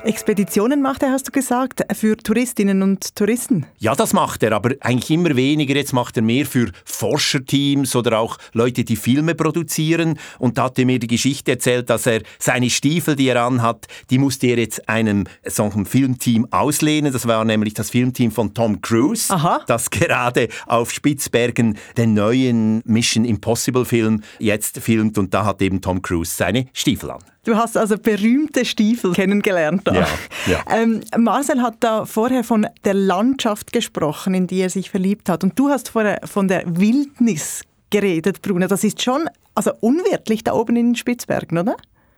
Expeditionen 0.04 0.82
macht 0.82 1.02
er, 1.02 1.10
hast 1.10 1.28
du 1.28 1.32
gesagt, 1.32 1.82
für 1.94 2.16
Touristinnen 2.16 2.82
und 2.82 3.16
Touristen? 3.16 3.66
Ja, 3.78 3.94
das 3.94 4.12
macht 4.12 4.42
er, 4.42 4.52
aber 4.52 4.74
eigentlich 4.80 5.10
immer 5.10 5.34
weniger. 5.36 5.74
Jetzt 5.74 5.92
macht 5.92 6.16
er 6.16 6.22
mehr 6.22 6.46
für 6.46 6.70
Forscherteams 6.84 7.96
oder 7.96 8.18
auch 8.18 8.38
Leute, 8.52 8.84
die 8.84 8.96
Filme 8.96 9.34
produzieren. 9.34 10.18
Und 10.38 10.58
da 10.58 10.64
hat 10.64 10.78
er 10.78 10.86
mir 10.86 10.98
die 10.98 11.06
Geschichte 11.06 11.52
erzählt, 11.52 11.90
dass 11.90 12.06
er 12.06 12.22
seine 12.38 12.70
Stiefel, 12.70 13.16
die 13.16 13.28
er 13.28 13.42
anhat, 13.42 13.86
die 14.10 14.18
musste 14.18 14.46
er 14.46 14.58
jetzt 14.58 14.88
einem 14.88 15.24
solchen 15.44 15.86
Filmteam 15.86 16.46
auslehnen. 16.50 17.12
Das 17.12 17.26
war 17.26 17.44
nämlich 17.44 17.74
das 17.74 17.90
Filmteam 17.90 18.30
von 18.30 18.54
Tom 18.54 18.80
Cruise, 18.80 19.32
Aha. 19.32 19.62
das 19.66 19.90
gerade 19.90 20.48
auf 20.66 20.92
Spitzbergen 20.92 21.78
den 21.96 22.14
neuen 22.14 22.82
Mission 22.84 23.24
Impossible 23.24 23.84
Film 23.84 24.22
jetzt 24.38 24.78
filmt. 24.78 25.18
Und 25.18 25.34
da 25.34 25.44
hat 25.44 25.62
eben 25.62 25.80
Tom 25.80 26.02
Cruise 26.02 26.34
seine 26.34 26.66
Stiefel 26.72 27.10
an. 27.10 27.20
Du 27.46 27.56
hast 27.56 27.76
also 27.76 27.96
berühmte 27.96 28.64
Stiefel 28.64 29.12
kennengelernt. 29.12 29.82
Da. 29.84 29.94
Ja, 29.94 30.06
ja. 30.48 30.64
Ähm, 30.68 31.00
Marcel 31.16 31.62
hat 31.62 31.76
da 31.78 32.04
vorher 32.04 32.42
von 32.42 32.66
der 32.84 32.94
Landschaft 32.94 33.72
gesprochen, 33.72 34.34
in 34.34 34.48
die 34.48 34.58
er 34.58 34.68
sich 34.68 34.90
verliebt 34.90 35.28
hat. 35.28 35.44
Und 35.44 35.56
du 35.56 35.68
hast 35.68 35.90
vorher 35.90 36.18
von 36.24 36.48
der 36.48 36.64
Wildnis 36.66 37.62
geredet, 37.90 38.42
Bruno. 38.42 38.66
Das 38.66 38.82
ist 38.82 39.00
schon 39.00 39.30
also 39.54 39.70
unwirtlich 39.78 40.42
da 40.42 40.54
oben 40.54 40.74
in 40.74 40.88
den 40.88 40.96
Spitzbergen, 40.96 41.56
oder? 41.56 41.76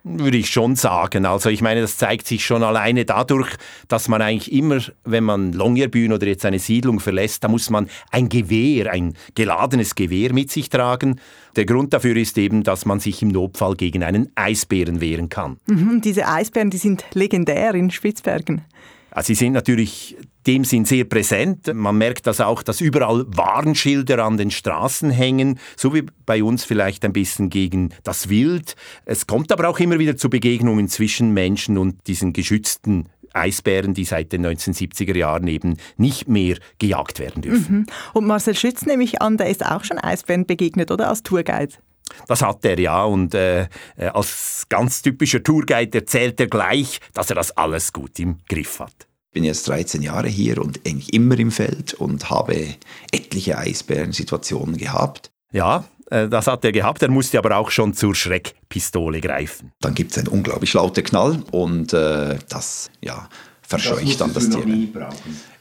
Würde 0.08 0.36
ich 0.36 0.50
schon 0.50 0.76
sagen. 0.76 1.26
Also 1.26 1.50
ich 1.50 1.62
meine, 1.62 1.80
das 1.80 1.96
zeigt 1.96 2.26
sich 2.26 2.44
schon 2.44 2.62
alleine 2.62 3.04
dadurch, 3.04 3.50
dass 3.88 4.08
man 4.08 4.22
eigentlich 4.22 4.52
immer, 4.52 4.80
wenn 5.04 5.24
man 5.24 5.52
Longyearbyen 5.52 6.12
oder 6.12 6.26
jetzt 6.26 6.44
eine 6.44 6.58
Siedlung 6.58 7.00
verlässt, 7.00 7.44
da 7.44 7.48
muss 7.48 7.70
man 7.70 7.88
ein 8.10 8.28
Gewehr, 8.28 8.90
ein 8.90 9.14
geladenes 9.34 9.94
Gewehr 9.94 10.32
mit 10.32 10.50
sich 10.50 10.68
tragen. 10.68 11.20
Der 11.56 11.66
Grund 11.66 11.92
dafür 11.92 12.16
ist 12.16 12.38
eben, 12.38 12.62
dass 12.62 12.86
man 12.86 13.00
sich 13.00 13.22
im 13.22 13.28
Notfall 13.28 13.74
gegen 13.74 14.02
einen 14.02 14.30
Eisbären 14.34 15.00
wehren 15.00 15.28
kann. 15.28 15.58
Mhm, 15.66 16.00
diese 16.00 16.26
Eisbären, 16.26 16.70
die 16.70 16.78
sind 16.78 17.04
legendär 17.14 17.74
in 17.74 17.90
Spitzbergen. 17.90 18.62
Also 19.18 19.26
sie 19.26 19.34
sind 19.34 19.54
natürlich 19.54 20.16
dem 20.46 20.62
Sinn 20.62 20.84
sehr 20.84 21.02
präsent. 21.02 21.75
Man 21.75 21.98
merkt 21.98 22.28
das 22.28 22.40
auch, 22.40 22.62
dass 22.62 22.80
überall 22.80 23.25
Warnschilder 23.26 24.25
an 24.25 24.37
den 24.37 24.52
Straßen 24.52 25.10
hängen, 25.10 25.58
so 25.76 25.92
wie 25.92 26.04
bei 26.25 26.44
uns 26.44 26.62
vielleicht 26.62 27.04
ein 27.04 27.12
bisschen 27.12 27.50
gegen 27.50 27.92
das 28.04 28.28
Wild. 28.28 28.76
Es 29.06 29.26
kommt 29.26 29.50
aber 29.50 29.68
auch 29.68 29.80
immer 29.80 29.98
wieder 29.98 30.16
zu 30.16 30.30
Begegnungen 30.30 30.87
zwischen 30.87 31.34
Menschen 31.34 31.78
und 31.78 32.06
diesen 32.06 32.32
geschützten 32.32 33.08
Eisbären, 33.32 33.92
die 33.92 34.04
seit 34.04 34.30
den 34.30 34.46
1970er 34.46 35.16
Jahren 35.16 35.48
eben 35.48 35.78
nicht 35.96 36.28
mehr 36.28 36.56
gejagt 36.78 37.18
werden 37.18 37.42
dürfen. 37.42 37.78
Mhm. 37.78 37.87
Und 38.14 38.26
Marcel 38.28 38.54
Schütz 38.54 38.87
nehme 38.87 39.02
ich 39.02 39.20
an, 39.20 39.37
der 39.37 39.50
ist 39.50 39.66
auch 39.66 39.82
schon 39.82 39.98
Eisbären 39.98 40.46
begegnet, 40.46 40.92
oder? 40.92 41.08
Als 41.08 41.25
Tourguide. 41.25 41.75
Das 42.28 42.42
hat 42.42 42.64
er 42.64 42.78
ja 42.78 43.04
und 43.04 43.34
äh, 43.34 43.62
äh, 43.96 44.06
als 44.12 44.66
ganz 44.68 45.02
typischer 45.02 45.42
Tourguide 45.42 45.98
erzählt 45.98 46.40
er 46.40 46.46
gleich, 46.46 47.00
dass 47.14 47.30
er 47.30 47.37
das 47.37 47.56
alles 47.56 47.92
gut 47.92 48.18
im 48.18 48.38
Griff 48.48 48.80
hat. 48.80 49.07
Ich 49.28 49.35
bin 49.35 49.44
jetzt 49.44 49.68
13 49.68 50.00
Jahre 50.00 50.28
hier 50.28 50.56
und 50.56 50.80
eigentlich 50.87 51.12
immer 51.12 51.38
im 51.38 51.50
Feld 51.50 51.92
und 51.92 52.30
habe 52.30 52.75
etliche 53.12 53.58
Eisbärensituationen 53.58 54.78
gehabt. 54.78 55.30
Ja, 55.52 55.85
äh, 56.11 56.28
das 56.28 56.47
hat 56.47 56.64
er 56.64 56.73
gehabt. 56.73 57.02
Er 57.02 57.11
musste 57.11 57.37
aber 57.37 57.56
auch 57.58 57.70
schon 57.70 57.92
zur 57.92 58.14
Schreckpistole 58.14 59.20
greifen. 59.20 59.73
Dann 59.80 59.94
gibt 59.94 60.12
es 60.12 60.18
einen 60.18 60.28
unglaublich 60.28 60.73
lauten 60.73 61.04
Knall 61.04 61.42
und 61.50 61.92
äh, 61.92 62.38
das 62.49 62.90
ja, 63.02 63.28
verscheucht 63.61 64.18
dann 64.18 64.32
das 64.32 64.49
Tier. 64.49 64.64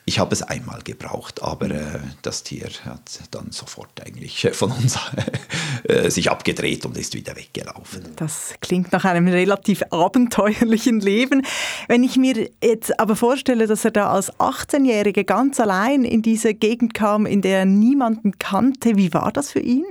Ich 0.09 0.19
habe 0.19 0.33
es 0.33 0.41
einmal 0.41 0.79
gebraucht, 0.83 1.43
aber 1.43 1.69
äh, 1.69 1.99
das 2.21 2.43
Tier 2.43 2.69
hat 2.85 3.19
dann 3.31 3.51
sofort 3.51 3.89
eigentlich 4.05 4.47
von 4.53 4.71
uns 4.71 4.97
äh, 5.83 6.09
sich 6.09 6.31
abgedreht 6.31 6.85
und 6.85 6.95
ist 6.95 7.13
wieder 7.13 7.35
weggelaufen. 7.35 8.03
Das 8.15 8.53
klingt 8.61 8.93
nach 8.93 9.03
einem 9.03 9.27
relativ 9.27 9.83
abenteuerlichen 9.91 11.01
Leben. 11.01 11.45
Wenn 11.89 12.05
ich 12.05 12.15
mir 12.15 12.49
jetzt 12.63 12.97
aber 13.01 13.17
vorstelle, 13.17 13.67
dass 13.67 13.83
er 13.83 13.91
da 13.91 14.09
als 14.09 14.31
18-Jähriger 14.35 15.25
ganz 15.25 15.59
allein 15.59 16.05
in 16.05 16.21
diese 16.21 16.53
Gegend 16.53 16.93
kam, 16.93 17.25
in 17.25 17.41
der 17.41 17.59
er 17.59 17.65
niemanden 17.65 18.39
kannte, 18.39 18.95
wie 18.95 19.13
war 19.13 19.33
das 19.33 19.51
für 19.51 19.59
ihn? 19.59 19.83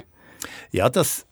Ja, 0.72 0.88
das 0.88 1.25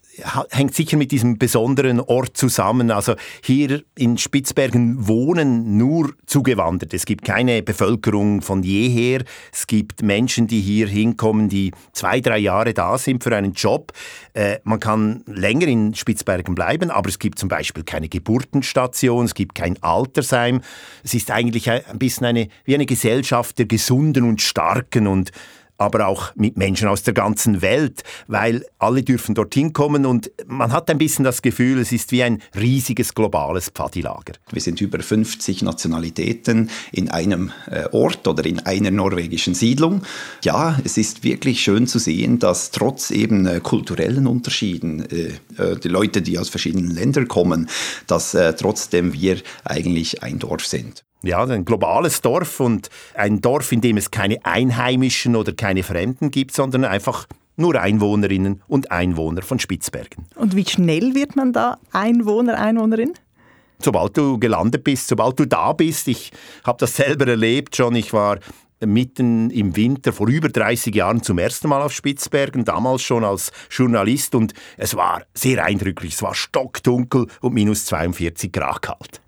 hängt 0.49 0.73
sicher 0.73 0.97
mit 0.97 1.11
diesem 1.11 1.37
besonderen 1.37 1.99
Ort 1.99 2.37
zusammen. 2.37 2.91
Also 2.91 3.15
hier 3.43 3.83
in 3.95 4.17
Spitzbergen 4.17 5.07
wohnen 5.07 5.77
nur 5.77 6.13
Zugewanderte. 6.25 6.95
Es 6.95 7.05
gibt 7.05 7.25
keine 7.25 7.61
Bevölkerung 7.61 8.41
von 8.41 8.63
jeher. 8.63 9.23
Es 9.51 9.67
gibt 9.67 10.01
Menschen, 10.01 10.47
die 10.47 10.61
hier 10.61 10.87
hinkommen, 10.87 11.49
die 11.49 11.71
zwei, 11.93 12.21
drei 12.21 12.37
Jahre 12.37 12.73
da 12.73 12.97
sind 12.97 13.23
für 13.23 13.35
einen 13.35 13.53
Job. 13.53 13.91
Äh, 14.33 14.59
man 14.63 14.79
kann 14.79 15.23
länger 15.27 15.67
in 15.67 15.95
Spitzbergen 15.95 16.55
bleiben, 16.55 16.91
aber 16.91 17.09
es 17.09 17.19
gibt 17.19 17.39
zum 17.39 17.49
Beispiel 17.49 17.83
keine 17.83 18.09
Geburtenstation, 18.09 19.25
es 19.25 19.33
gibt 19.33 19.55
kein 19.55 19.81
Altersheim. 19.81 20.61
Es 21.03 21.13
ist 21.13 21.31
eigentlich 21.31 21.69
ein 21.69 21.99
bisschen 21.99 22.25
eine, 22.25 22.47
wie 22.63 22.75
eine 22.75 22.85
Gesellschaft 22.85 23.59
der 23.59 23.65
Gesunden 23.65 24.23
und 24.23 24.41
Starken 24.41 25.07
und 25.07 25.31
aber 25.77 26.07
auch 26.07 26.35
mit 26.35 26.57
Menschen 26.57 26.87
aus 26.87 27.03
der 27.03 27.13
ganzen 27.13 27.61
Welt, 27.61 28.03
weil 28.27 28.65
alle 28.79 29.03
dürfen 29.03 29.35
dorthin 29.35 29.73
kommen 29.73 30.05
und 30.05 30.31
man 30.47 30.71
hat 30.71 30.89
ein 30.89 30.97
bisschen 30.97 31.25
das 31.25 31.41
Gefühl, 31.41 31.79
es 31.79 31.91
ist 31.91 32.11
wie 32.11 32.23
ein 32.23 32.41
riesiges 32.55 33.13
globales 33.13 33.69
Pfadilager. 33.69 34.33
Wir 34.51 34.61
sind 34.61 34.81
über 34.81 34.99
50 34.99 35.61
Nationalitäten 35.63 36.69
in 36.91 37.09
einem 37.09 37.51
äh, 37.69 37.87
Ort 37.91 38.27
oder 38.27 38.45
in 38.45 38.59
einer 38.59 38.91
norwegischen 38.91 39.53
Siedlung. 39.53 40.01
Ja, 40.43 40.79
es 40.83 40.97
ist 40.97 41.23
wirklich 41.23 41.61
schön 41.61 41.87
zu 41.87 41.99
sehen, 41.99 42.39
dass 42.39 42.71
trotz 42.71 43.11
eben 43.11 43.45
äh, 43.45 43.59
kulturellen 43.59 44.27
Unterschieden, 44.27 45.05
äh, 45.09 45.31
die 45.83 45.87
Leute, 45.87 46.21
die 46.21 46.39
aus 46.39 46.49
verschiedenen 46.49 46.91
Ländern 46.91 47.27
kommen, 47.27 47.69
dass 48.07 48.37
trotzdem 48.57 49.13
wir 49.13 49.37
eigentlich 49.63 50.21
ein 50.21 50.39
Dorf 50.39 50.65
sind. 50.65 51.03
Ja, 51.25 51.43
ein 51.43 51.65
globales 51.65 52.21
Dorf 52.21 52.59
und 52.59 52.89
ein 53.15 53.41
Dorf, 53.41 53.71
in 53.71 53.81
dem 53.81 53.97
es 53.97 54.11
keine 54.11 54.45
Einheimischen 54.45 55.35
oder 55.35 55.53
keine 55.53 55.81
Fremden 55.81 56.29
gibt, 56.29 56.53
sondern 56.53 56.85
einfach 56.85 57.25
nur 57.57 57.81
Einwohnerinnen 57.81 58.61
und 58.67 58.91
Einwohner 58.91 59.41
von 59.41 59.59
Spitzbergen. 59.59 60.25
Und 60.35 60.55
wie 60.55 60.65
schnell 60.65 61.15
wird 61.15 61.35
man 61.35 61.51
da 61.51 61.79
Einwohner, 61.91 62.59
Einwohnerin? 62.59 63.13
Sobald 63.79 64.15
du 64.17 64.37
gelandet 64.37 64.83
bist, 64.83 65.07
sobald 65.07 65.39
du 65.39 65.45
da 65.45 65.73
bist. 65.73 66.07
Ich 66.07 66.31
habe 66.63 66.77
das 66.79 66.95
selber 66.95 67.27
erlebt 67.27 67.75
schon. 67.75 67.95
Ich 67.95 68.13
war 68.13 68.39
mitten 68.85 69.49
im 69.49 69.75
Winter 69.75 70.13
vor 70.13 70.27
über 70.27 70.49
30 70.49 70.93
Jahren 70.93 71.23
zum 71.23 71.39
ersten 71.39 71.69
Mal 71.69 71.81
auf 71.81 71.91
Spitzbergen, 71.91 72.65
damals 72.65 73.01
schon 73.01 73.23
als 73.23 73.51
Journalist 73.71 74.35
und 74.35 74.53
es 74.77 74.95
war 74.95 75.23
sehr 75.33 75.63
eindrücklich. 75.63 76.13
Es 76.13 76.21
war 76.21 76.35
stockdunkel 76.35 77.27
und 77.41 77.53
minus 77.53 77.85
42 77.85 78.51
Grad 78.51 78.81
kalt. 78.81 79.21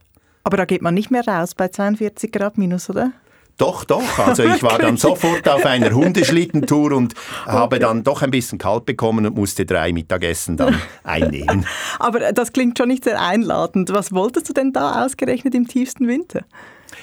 Aber 0.48 0.56
da 0.56 0.64
geht 0.64 0.82
man 0.82 0.94
nicht 0.94 1.12
mehr 1.12 1.28
raus 1.28 1.56
bei 1.56 1.68
42 1.68 2.32
Grad 2.32 2.58
minus, 2.58 2.90
oder? 2.90 3.12
Doch, 3.58 3.84
doch. 3.84 4.18
Also 4.18 4.44
ich 4.44 4.64
war 4.64 4.80
dann 4.80 4.96
sofort 4.98 5.46
auf 5.50 5.66
einer 5.66 5.92
Hundeschlittentour 5.92 6.94
und 6.94 7.16
habe 7.46 7.80
dann 7.80 8.06
doch 8.06 8.22
ein 8.22 8.32
bisschen 8.32 8.58
kalt 8.58 8.86
bekommen 8.86 9.26
und 9.26 9.36
musste 9.36 9.66
drei 9.66 9.92
Mittagessen 9.92 10.56
dann 10.56 10.80
einnehmen. 11.04 11.66
Aber 12.00 12.32
das 12.32 12.54
klingt 12.54 12.78
schon 12.78 12.88
nicht 12.88 13.04
sehr 13.04 13.22
einladend. 13.22 13.92
Was 13.92 14.14
wolltest 14.14 14.48
du 14.48 14.54
denn 14.54 14.72
da 14.72 15.04
ausgerechnet 15.04 15.54
im 15.54 15.68
tiefsten 15.68 16.08
Winter? 16.08 16.46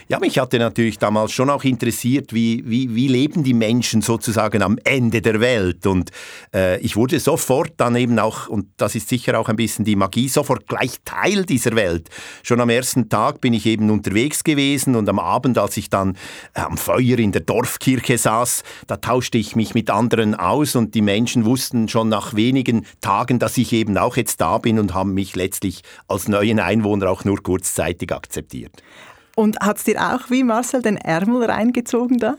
Ja, 0.06 0.18
mich 0.18 0.38
hatte 0.38 0.58
natürlich 0.58 0.98
damals 0.98 1.32
schon 1.32 1.48
auch 1.48 1.64
interessiert, 1.64 2.34
wie, 2.34 2.62
wie, 2.66 2.94
wie 2.94 3.08
leben 3.08 3.42
die 3.42 3.54
Menschen 3.54 4.02
sozusagen 4.02 4.62
am 4.62 4.78
Ende 4.84 5.22
der 5.22 5.40
Welt. 5.40 5.86
Und 5.86 6.10
äh, 6.54 6.78
ich 6.80 6.94
wurde 6.94 7.18
sofort 7.18 7.72
dann 7.78 7.96
eben 7.96 8.18
auch, 8.18 8.48
und 8.48 8.66
das 8.76 8.94
ist 8.94 9.08
sicher 9.08 9.40
auch 9.40 9.48
ein 9.48 9.56
bisschen 9.56 9.86
die 9.86 9.96
Magie, 9.96 10.28
sofort 10.28 10.66
gleich 10.66 10.96
Teil 11.06 11.46
dieser 11.46 11.74
Welt. 11.74 12.10
Schon 12.42 12.60
am 12.60 12.68
ersten 12.68 13.08
Tag 13.08 13.40
bin 13.40 13.54
ich 13.54 13.64
eben 13.64 13.90
unterwegs 13.90 14.44
gewesen 14.44 14.94
und 14.94 15.08
am 15.08 15.18
Abend, 15.18 15.56
als 15.56 15.78
ich 15.78 15.88
dann 15.88 16.16
äh, 16.52 16.60
am 16.60 16.76
Feuer 16.76 17.18
in 17.18 17.32
der 17.32 17.40
Dorfkirche 17.40 18.18
saß, 18.18 18.62
da 18.86 18.98
tauschte 18.98 19.38
ich 19.38 19.56
mich 19.56 19.74
mit 19.74 19.88
anderen 19.88 20.34
aus 20.34 20.76
und 20.76 20.94
die 20.94 21.02
Menschen 21.02 21.46
wussten 21.46 21.88
schon 21.88 22.10
nach 22.10 22.34
wenigen 22.34 22.84
Tagen, 23.00 23.38
dass 23.38 23.56
ich 23.56 23.72
eben 23.72 23.96
auch 23.96 24.18
jetzt 24.18 24.42
da 24.42 24.58
bin 24.58 24.78
und 24.78 24.92
haben 24.92 25.14
mich 25.14 25.34
letztlich 25.34 25.82
als 26.08 26.28
neuen 26.28 26.60
Einwohner 26.60 27.08
auch 27.10 27.24
nur 27.24 27.42
kurzzeitig 27.42 28.12
akzeptiert. 28.12 28.82
Und 29.36 29.58
hat 29.60 29.78
es 29.78 29.84
dir 29.84 30.00
auch 30.00 30.30
wie 30.30 30.44
Marcel 30.44 30.82
den 30.82 30.96
Ärmel 30.96 31.44
reingezogen 31.44 32.18
da? 32.18 32.36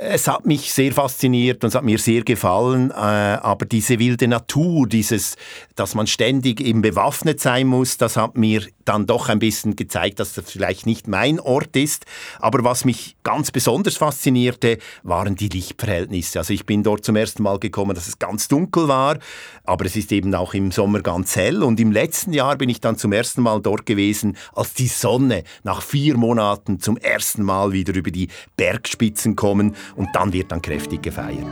Es 0.00 0.28
hat 0.28 0.46
mich 0.46 0.72
sehr 0.72 0.92
fasziniert 0.92 1.64
und 1.64 1.70
es 1.70 1.74
hat 1.74 1.82
mir 1.82 1.98
sehr 1.98 2.22
gefallen, 2.22 2.92
äh, 2.92 2.94
aber 2.94 3.66
diese 3.66 3.98
wilde 3.98 4.28
Natur, 4.28 4.86
dieses, 4.86 5.34
dass 5.74 5.96
man 5.96 6.06
ständig 6.06 6.60
eben 6.60 6.82
bewaffnet 6.82 7.40
sein 7.40 7.66
muss, 7.66 7.96
das 7.96 8.16
hat 8.16 8.36
mir 8.36 8.62
dann 8.88 9.06
doch 9.06 9.28
ein 9.28 9.38
bisschen 9.38 9.76
gezeigt, 9.76 10.20
dass 10.20 10.32
das 10.32 10.50
vielleicht 10.50 10.86
nicht 10.86 11.08
mein 11.08 11.38
Ort 11.40 11.76
ist. 11.76 12.06
Aber 12.40 12.64
was 12.64 12.84
mich 12.84 13.16
ganz 13.22 13.50
besonders 13.50 13.96
faszinierte, 13.96 14.78
waren 15.02 15.36
die 15.36 15.48
Lichtverhältnisse. 15.48 16.38
Also 16.38 16.54
ich 16.54 16.66
bin 16.66 16.82
dort 16.82 17.04
zum 17.04 17.16
ersten 17.16 17.42
Mal 17.42 17.58
gekommen, 17.58 17.94
dass 17.94 18.08
es 18.08 18.18
ganz 18.18 18.48
dunkel 18.48 18.88
war, 18.88 19.18
aber 19.64 19.84
es 19.84 19.96
ist 19.96 20.12
eben 20.12 20.34
auch 20.34 20.54
im 20.54 20.72
Sommer 20.72 21.00
ganz 21.02 21.36
hell. 21.36 21.62
Und 21.62 21.78
im 21.80 21.92
letzten 21.92 22.32
Jahr 22.32 22.56
bin 22.56 22.68
ich 22.68 22.80
dann 22.80 22.96
zum 22.96 23.12
ersten 23.12 23.42
Mal 23.42 23.60
dort 23.60 23.86
gewesen, 23.86 24.36
als 24.54 24.74
die 24.74 24.88
Sonne 24.88 25.44
nach 25.62 25.82
vier 25.82 26.16
Monaten 26.16 26.80
zum 26.80 26.96
ersten 26.96 27.42
Mal 27.42 27.72
wieder 27.72 27.94
über 27.94 28.10
die 28.10 28.28
Bergspitzen 28.56 29.36
kommen 29.36 29.76
und 29.96 30.08
dann 30.14 30.32
wird 30.32 30.50
dann 30.52 30.62
kräftig 30.62 31.02
gefeiert. 31.02 31.46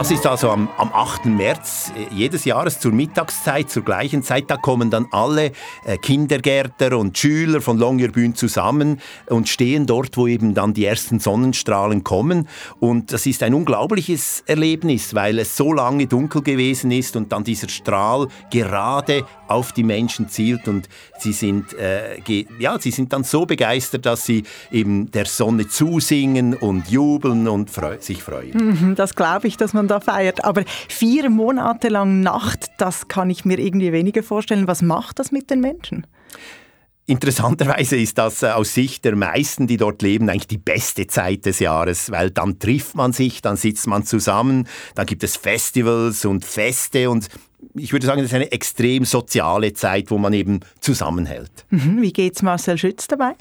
Das 0.00 0.10
ist 0.10 0.26
also 0.26 0.48
am, 0.48 0.66
am 0.78 0.90
8. 0.94 1.26
März 1.26 1.92
äh, 1.94 2.14
jedes 2.14 2.46
Jahres 2.46 2.80
zur 2.80 2.90
Mittagszeit, 2.90 3.68
zur 3.68 3.82
gleichen 3.84 4.22
Zeit. 4.22 4.50
Da 4.50 4.56
kommen 4.56 4.88
dann 4.88 5.06
alle 5.10 5.52
äh, 5.84 5.98
Kindergärtner 5.98 6.96
und 6.96 7.18
Schüler 7.18 7.60
von 7.60 7.76
Longyearbyen 7.76 8.34
zusammen 8.34 8.98
und 9.26 9.50
stehen 9.50 9.84
dort, 9.84 10.16
wo 10.16 10.26
eben 10.26 10.54
dann 10.54 10.72
die 10.72 10.86
ersten 10.86 11.20
Sonnenstrahlen 11.20 12.02
kommen. 12.02 12.48
Und 12.78 13.12
das 13.12 13.26
ist 13.26 13.42
ein 13.42 13.52
unglaubliches 13.52 14.42
Erlebnis, 14.46 15.14
weil 15.14 15.38
es 15.38 15.54
so 15.54 15.70
lange 15.74 16.06
dunkel 16.06 16.40
gewesen 16.40 16.90
ist 16.92 17.14
und 17.14 17.30
dann 17.30 17.44
dieser 17.44 17.68
Strahl 17.68 18.28
gerade 18.50 19.26
auf 19.48 19.72
die 19.72 19.82
Menschen 19.82 20.30
zielt 20.30 20.66
und 20.66 20.88
sie 21.18 21.34
sind, 21.34 21.74
äh, 21.74 22.16
ja, 22.58 22.78
sie 22.78 22.90
sind 22.90 23.12
dann 23.12 23.24
so 23.24 23.44
begeistert, 23.44 24.06
dass 24.06 24.24
sie 24.24 24.44
eben 24.70 25.10
der 25.10 25.26
Sonne 25.26 25.68
zusingen 25.68 26.54
und 26.54 26.88
jubeln 26.88 27.48
und 27.48 27.68
freu 27.68 27.98
sich 28.00 28.22
freuen. 28.22 28.52
Mhm, 28.56 28.94
das 28.94 29.14
glaube 29.14 29.46
ich, 29.46 29.58
dass 29.58 29.74
man 29.74 29.89
da 29.90 30.00
feiert. 30.00 30.44
Aber 30.44 30.64
vier 30.88 31.28
Monate 31.30 31.88
lang 31.88 32.20
Nacht, 32.20 32.70
das 32.78 33.08
kann 33.08 33.30
ich 33.30 33.44
mir 33.44 33.58
irgendwie 33.58 33.92
weniger 33.92 34.22
vorstellen. 34.22 34.66
Was 34.66 34.82
macht 34.82 35.18
das 35.18 35.32
mit 35.32 35.50
den 35.50 35.60
Menschen? 35.60 36.06
Interessanterweise 37.10 37.96
ist 37.96 38.18
das 38.18 38.44
äh, 38.44 38.50
aus 38.50 38.72
Sicht 38.72 39.04
der 39.04 39.16
meisten, 39.16 39.66
die 39.66 39.76
dort 39.76 40.00
leben, 40.00 40.28
eigentlich 40.30 40.46
die 40.46 40.58
beste 40.58 41.08
Zeit 41.08 41.44
des 41.44 41.58
Jahres, 41.58 42.12
weil 42.12 42.30
dann 42.30 42.60
trifft 42.60 42.94
man 42.94 43.12
sich, 43.12 43.42
dann 43.42 43.56
sitzt 43.56 43.88
man 43.88 44.04
zusammen, 44.04 44.68
dann 44.94 45.06
gibt 45.06 45.24
es 45.24 45.36
Festivals 45.36 46.24
und 46.24 46.44
Feste 46.44 47.10
und 47.10 47.26
ich 47.74 47.92
würde 47.92 48.06
sagen, 48.06 48.20
das 48.20 48.30
ist 48.30 48.34
eine 48.34 48.52
extrem 48.52 49.04
soziale 49.04 49.72
Zeit, 49.72 50.12
wo 50.12 50.18
man 50.18 50.32
eben 50.32 50.60
zusammenhält. 50.78 51.66
Mhm, 51.70 52.00
wie 52.00 52.30
es 52.30 52.42
Marcel 52.42 52.78
Schütz 52.78 53.08
dabei? 53.08 53.34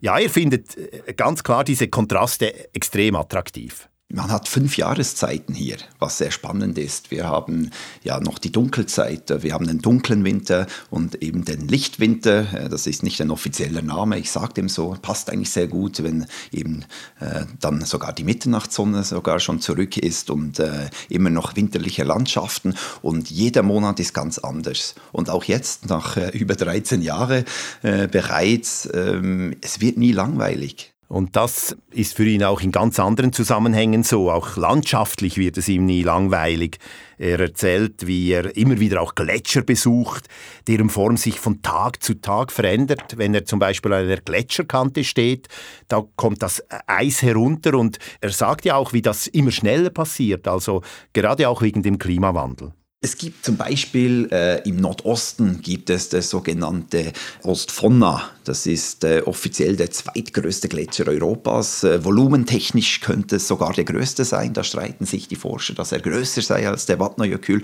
Ja, 0.00 0.18
er 0.18 0.30
findet 0.30 0.76
äh, 0.78 1.12
ganz 1.12 1.44
klar 1.44 1.64
diese 1.64 1.88
Kontraste 1.88 2.74
extrem 2.74 3.14
attraktiv. 3.14 3.90
Man 4.14 4.30
hat 4.30 4.46
fünf 4.46 4.76
Jahreszeiten 4.76 5.54
hier, 5.54 5.78
was 5.98 6.18
sehr 6.18 6.30
spannend 6.30 6.76
ist. 6.76 7.10
Wir 7.10 7.24
haben 7.28 7.70
ja 8.04 8.20
noch 8.20 8.38
die 8.38 8.52
Dunkelzeit, 8.52 9.42
wir 9.42 9.54
haben 9.54 9.66
den 9.66 9.78
dunklen 9.78 10.22
Winter 10.22 10.66
und 10.90 11.22
eben 11.22 11.46
den 11.46 11.66
Lichtwinter. 11.66 12.42
Das 12.68 12.86
ist 12.86 13.02
nicht 13.02 13.22
ein 13.22 13.30
offizieller 13.30 13.80
Name, 13.80 14.18
ich 14.18 14.30
sage 14.30 14.52
dem 14.52 14.68
so, 14.68 14.94
passt 15.00 15.30
eigentlich 15.30 15.48
sehr 15.48 15.66
gut, 15.66 16.02
wenn 16.02 16.26
eben 16.50 16.84
äh, 17.20 17.46
dann 17.58 17.86
sogar 17.86 18.12
die 18.12 18.24
Mitternachtssonne 18.24 19.02
sogar 19.02 19.40
schon 19.40 19.60
zurück 19.60 19.96
ist 19.96 20.28
und 20.28 20.58
äh, 20.58 20.90
immer 21.08 21.30
noch 21.30 21.56
winterliche 21.56 22.04
Landschaften 22.04 22.74
und 23.00 23.30
jeder 23.30 23.62
Monat 23.62 23.98
ist 23.98 24.12
ganz 24.12 24.36
anders. 24.38 24.94
Und 25.12 25.30
auch 25.30 25.44
jetzt, 25.44 25.88
nach 25.88 26.18
äh, 26.18 26.28
über 26.36 26.54
13 26.54 27.00
Jahren 27.00 27.46
äh, 27.80 28.08
bereits, 28.08 28.86
ähm, 28.92 29.56
es 29.62 29.80
wird 29.80 29.96
nie 29.96 30.12
langweilig. 30.12 30.91
Und 31.12 31.36
das 31.36 31.76
ist 31.90 32.16
für 32.16 32.24
ihn 32.24 32.42
auch 32.42 32.62
in 32.62 32.72
ganz 32.72 32.98
anderen 32.98 33.34
Zusammenhängen 33.34 34.02
so. 34.02 34.30
Auch 34.30 34.56
landschaftlich 34.56 35.36
wird 35.36 35.58
es 35.58 35.68
ihm 35.68 35.84
nie 35.84 36.02
langweilig. 36.02 36.78
Er 37.18 37.38
erzählt, 37.38 38.06
wie 38.06 38.30
er 38.30 38.56
immer 38.56 38.80
wieder 38.80 39.02
auch 39.02 39.14
Gletscher 39.14 39.60
besucht, 39.60 40.26
deren 40.68 40.88
Form 40.88 41.18
sich 41.18 41.38
von 41.38 41.60
Tag 41.60 42.02
zu 42.02 42.14
Tag 42.14 42.50
verändert. 42.50 43.18
Wenn 43.18 43.34
er 43.34 43.44
zum 43.44 43.58
Beispiel 43.58 43.92
an 43.92 44.08
der 44.08 44.22
Gletscherkante 44.22 45.04
steht, 45.04 45.48
da 45.86 46.02
kommt 46.16 46.42
das 46.42 46.64
Eis 46.86 47.20
herunter 47.20 47.74
und 47.74 47.98
er 48.22 48.30
sagt 48.30 48.64
ja 48.64 48.76
auch, 48.76 48.94
wie 48.94 49.02
das 49.02 49.26
immer 49.26 49.50
schneller 49.50 49.90
passiert, 49.90 50.48
also 50.48 50.80
gerade 51.12 51.46
auch 51.46 51.60
wegen 51.60 51.82
dem 51.82 51.98
Klimawandel. 51.98 52.72
Es 53.04 53.18
gibt 53.18 53.44
zum 53.44 53.56
Beispiel 53.56 54.28
äh, 54.30 54.62
im 54.68 54.76
Nordosten 54.76 55.60
gibt 55.60 55.90
es 55.90 56.08
das 56.08 56.30
sogenannte 56.30 57.12
Ostfonna. 57.42 58.30
Das 58.44 58.64
ist 58.64 59.02
äh, 59.02 59.22
offiziell 59.26 59.74
der 59.74 59.90
zweitgrößte 59.90 60.68
Gletscher 60.68 61.08
Europas. 61.08 61.82
Äh, 61.82 62.04
volumentechnisch 62.04 63.00
könnte 63.00 63.36
es 63.36 63.48
sogar 63.48 63.72
der 63.72 63.82
größte 63.82 64.24
sein. 64.24 64.52
Da 64.52 64.62
streiten 64.62 65.04
sich 65.04 65.26
die 65.26 65.34
Forscher, 65.34 65.74
dass 65.74 65.90
er 65.90 65.98
größer 65.98 66.42
sei 66.42 66.68
als 66.68 66.86
der 66.86 66.98
Vatnajökull. 66.98 67.62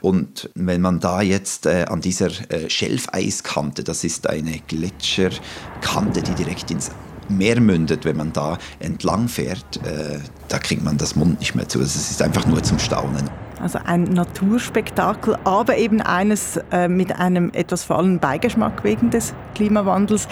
Und 0.00 0.48
wenn 0.54 0.80
man 0.80 1.00
da 1.00 1.20
jetzt 1.20 1.66
äh, 1.66 1.84
an 1.86 2.00
dieser 2.00 2.30
äh, 2.50 2.70
Schelfeiskante, 2.70 3.84
das 3.84 4.04
ist 4.04 4.26
eine 4.26 4.58
Gletscherkante, 4.68 6.22
die 6.22 6.34
direkt 6.34 6.70
ins 6.70 6.90
Meer 7.28 7.60
mündet, 7.60 8.06
wenn 8.06 8.16
man 8.16 8.32
da 8.32 8.56
entlang 8.78 9.28
fährt, 9.28 9.76
äh, 9.84 10.18
da 10.48 10.58
kriegt 10.58 10.82
man 10.82 10.96
das 10.96 11.14
Mund 11.14 11.40
nicht 11.40 11.54
mehr 11.54 11.68
zu. 11.68 11.78
Also 11.80 11.98
es 11.98 12.10
ist 12.10 12.22
einfach 12.22 12.46
nur 12.46 12.62
zum 12.62 12.78
Staunen. 12.78 13.28
Also 13.60 13.78
ein 13.84 14.04
Naturspektakel, 14.04 15.36
aber 15.44 15.76
eben 15.76 16.00
eines 16.00 16.58
äh, 16.70 16.88
mit 16.88 17.18
einem 17.18 17.50
etwas 17.52 17.84
fahlen 17.84 18.18
Beigeschmack 18.18 18.84
wegen 18.84 19.10
des 19.10 19.34
Klimawandels. 19.54 20.28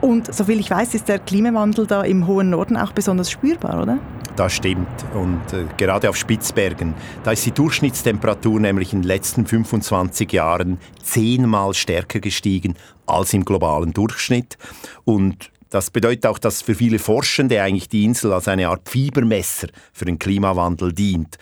Und 0.00 0.32
soviel 0.34 0.60
ich 0.60 0.70
weiß, 0.70 0.94
ist 0.94 1.08
der 1.08 1.18
Klimawandel 1.18 1.86
da 1.86 2.02
im 2.02 2.26
hohen 2.26 2.50
Norden 2.50 2.76
auch 2.76 2.92
besonders 2.92 3.30
spürbar, 3.30 3.82
oder? 3.82 3.98
Das 4.36 4.54
stimmt. 4.54 4.88
Und 5.14 5.52
äh, 5.52 5.66
gerade 5.76 6.08
auf 6.08 6.16
Spitzbergen, 6.16 6.94
da 7.24 7.32
ist 7.32 7.44
die 7.44 7.52
Durchschnittstemperatur 7.52 8.58
nämlich 8.60 8.92
in 8.92 9.02
den 9.02 9.08
letzten 9.08 9.46
25 9.46 10.32
Jahren 10.32 10.78
zehnmal 11.02 11.74
stärker 11.74 12.20
gestiegen 12.20 12.74
als 13.06 13.34
im 13.34 13.44
globalen 13.44 13.92
Durchschnitt. 13.92 14.56
Und 15.04 15.50
das 15.70 15.90
bedeutet 15.90 16.26
auch, 16.26 16.38
dass 16.38 16.62
für 16.62 16.74
viele 16.74 16.98
Forschende 16.98 17.62
eigentlich 17.62 17.88
die 17.88 18.04
Insel 18.04 18.32
als 18.32 18.48
eine 18.48 18.68
Art 18.68 18.88
Fiebermesser 18.88 19.68
für 19.92 20.04
den 20.04 20.18
Klimawandel 20.18 20.92
dient. 20.92 21.38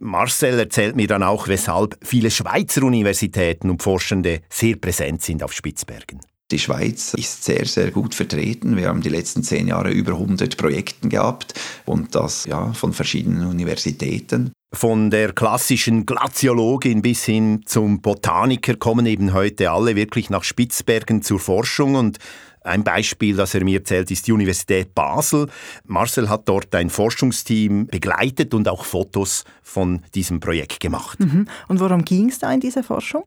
Marcel 0.00 0.58
erzählt 0.58 0.96
mir 0.96 1.06
dann 1.06 1.22
auch, 1.22 1.48
weshalb 1.48 1.98
viele 2.02 2.30
Schweizer 2.30 2.82
Universitäten 2.82 3.70
und 3.70 3.82
Forschende 3.82 4.40
sehr 4.48 4.76
präsent 4.76 5.22
sind 5.22 5.42
auf 5.42 5.52
Spitzbergen. 5.52 6.20
Die 6.50 6.58
Schweiz 6.58 7.14
ist 7.14 7.44
sehr, 7.44 7.64
sehr 7.64 7.90
gut 7.90 8.14
vertreten. 8.14 8.76
Wir 8.76 8.88
haben 8.88 9.00
die 9.00 9.08
letzten 9.08 9.42
zehn 9.42 9.66
Jahre 9.66 9.90
über 9.90 10.12
100 10.12 10.56
Projekte 10.58 11.08
gehabt 11.08 11.54
und 11.86 12.14
das 12.14 12.44
ja, 12.44 12.72
von 12.74 12.92
verschiedenen 12.92 13.46
Universitäten. 13.46 14.52
Von 14.74 15.10
der 15.10 15.32
klassischen 15.32 16.04
Glaziologin 16.04 17.00
bis 17.00 17.24
hin 17.24 17.62
zum 17.64 18.02
Botaniker 18.02 18.74
kommen 18.74 19.06
eben 19.06 19.32
heute 19.32 19.70
alle 19.70 19.96
wirklich 19.96 20.30
nach 20.30 20.44
Spitzbergen 20.44 21.22
zur 21.22 21.38
Forschung 21.38 21.94
und 21.94 22.18
ein 22.64 22.82
Beispiel, 22.82 23.36
das 23.36 23.54
er 23.54 23.62
mir 23.62 23.78
erzählt, 23.78 24.10
ist 24.10 24.26
die 24.26 24.32
Universität 24.32 24.94
Basel. 24.94 25.48
Marcel 25.86 26.28
hat 26.28 26.48
dort 26.48 26.74
ein 26.74 26.90
Forschungsteam 26.90 27.86
begleitet 27.86 28.54
und 28.54 28.68
auch 28.68 28.84
Fotos 28.84 29.44
von 29.62 30.02
diesem 30.14 30.40
Projekt 30.40 30.80
gemacht. 30.80 31.20
Mhm. 31.20 31.46
Und 31.68 31.80
worum 31.80 32.04
ging 32.04 32.30
es 32.30 32.38
da 32.38 32.52
in 32.52 32.60
dieser 32.60 32.82
Forschung? 32.82 33.24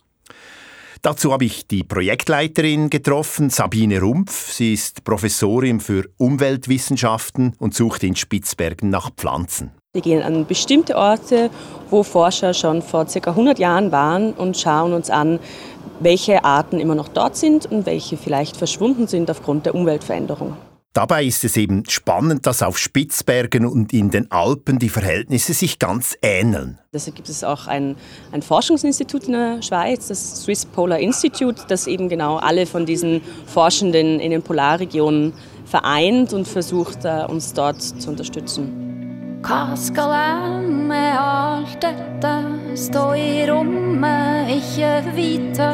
Dazu 1.03 1.31
habe 1.31 1.45
ich 1.45 1.67
die 1.67 1.83
Projektleiterin 1.83 2.89
getroffen, 2.89 3.49
Sabine 3.49 4.01
Rumpf. 4.01 4.51
Sie 4.51 4.73
ist 4.73 5.03
Professorin 5.03 5.79
für 5.79 6.09
Umweltwissenschaften 6.17 7.53
und 7.59 7.75
sucht 7.75 8.03
in 8.03 8.15
Spitzbergen 8.15 8.89
nach 8.89 9.11
Pflanzen. 9.11 9.71
Wir 9.93 10.01
gehen 10.01 10.21
an 10.21 10.45
bestimmte 10.45 10.95
Orte, 10.95 11.49
wo 11.89 12.03
Forscher 12.03 12.53
schon 12.53 12.81
vor 12.81 13.05
ca. 13.05 13.29
100 13.29 13.57
Jahren 13.57 13.91
waren 13.91 14.33
und 14.33 14.57
schauen 14.57 14.93
uns 14.93 15.09
an, 15.09 15.39
welche 15.99 16.43
Arten 16.43 16.79
immer 16.79 16.95
noch 16.95 17.07
dort 17.07 17.35
sind 17.35 17.65
und 17.65 17.85
welche 17.85 18.17
vielleicht 18.17 18.57
verschwunden 18.57 19.07
sind 19.07 19.29
aufgrund 19.29 19.65
der 19.65 19.75
Umweltveränderung. 19.75 20.57
Dabei 20.97 21.25
ist 21.25 21.43
es 21.43 21.55
eben 21.57 21.83
spannend, 21.87 22.47
dass 22.47 22.63
auf 22.63 22.79
Spitzbergen 22.79 23.67
und 23.67 23.93
in 23.93 24.09
den 24.09 24.31
Alpen 24.31 24.79
die 24.79 24.89
Verhältnisse 24.89 25.53
sich 25.53 25.77
ganz 25.77 26.17
ähneln. 26.23 26.79
Deshalb 26.91 27.15
gibt 27.15 27.29
es 27.29 27.43
auch 27.43 27.67
ein, 27.67 27.95
ein, 28.31 28.41
Forschungsinstitut 28.41 29.25
in 29.25 29.33
der 29.33 29.61
Schweiz, 29.61 30.07
das 30.07 30.41
Swiss 30.41 30.65
Polar 30.65 30.97
Institute, 30.97 31.61
das 31.67 31.85
eben 31.85 32.09
genau 32.09 32.37
alle 32.37 32.65
von 32.65 32.87
diesen 32.87 33.21
Forschenden 33.45 34.19
in 34.19 34.31
den 34.31 34.41
Polarregionen 34.41 35.33
vereint 35.65 36.33
und 36.33 36.47
versucht, 36.47 37.05
äh, 37.05 37.25
uns 37.27 37.53
dort 37.53 37.79
zu 37.79 38.09
unterstützen. 38.09 38.86
Hva 39.45 39.75
skal 39.77 40.11
jeg 40.15 40.69
med 40.89 41.17
alt 41.21 41.77
dette? 41.83 42.31
Stå 42.77 43.03
i 43.17 43.45
rommet, 43.49 44.49
ikke 44.55 44.91
vite. 45.13 45.67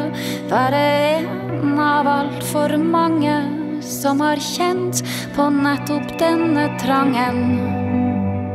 Være 0.50 0.82
en 1.16 1.80
av 1.80 2.08
altfor 2.08 2.76
mange 2.80 3.32
som 3.84 4.20
har 4.24 4.40
kjent 4.40 5.00
på 5.36 5.48
nettopp 5.54 6.12
denne 6.20 6.68
trangen. 6.82 7.40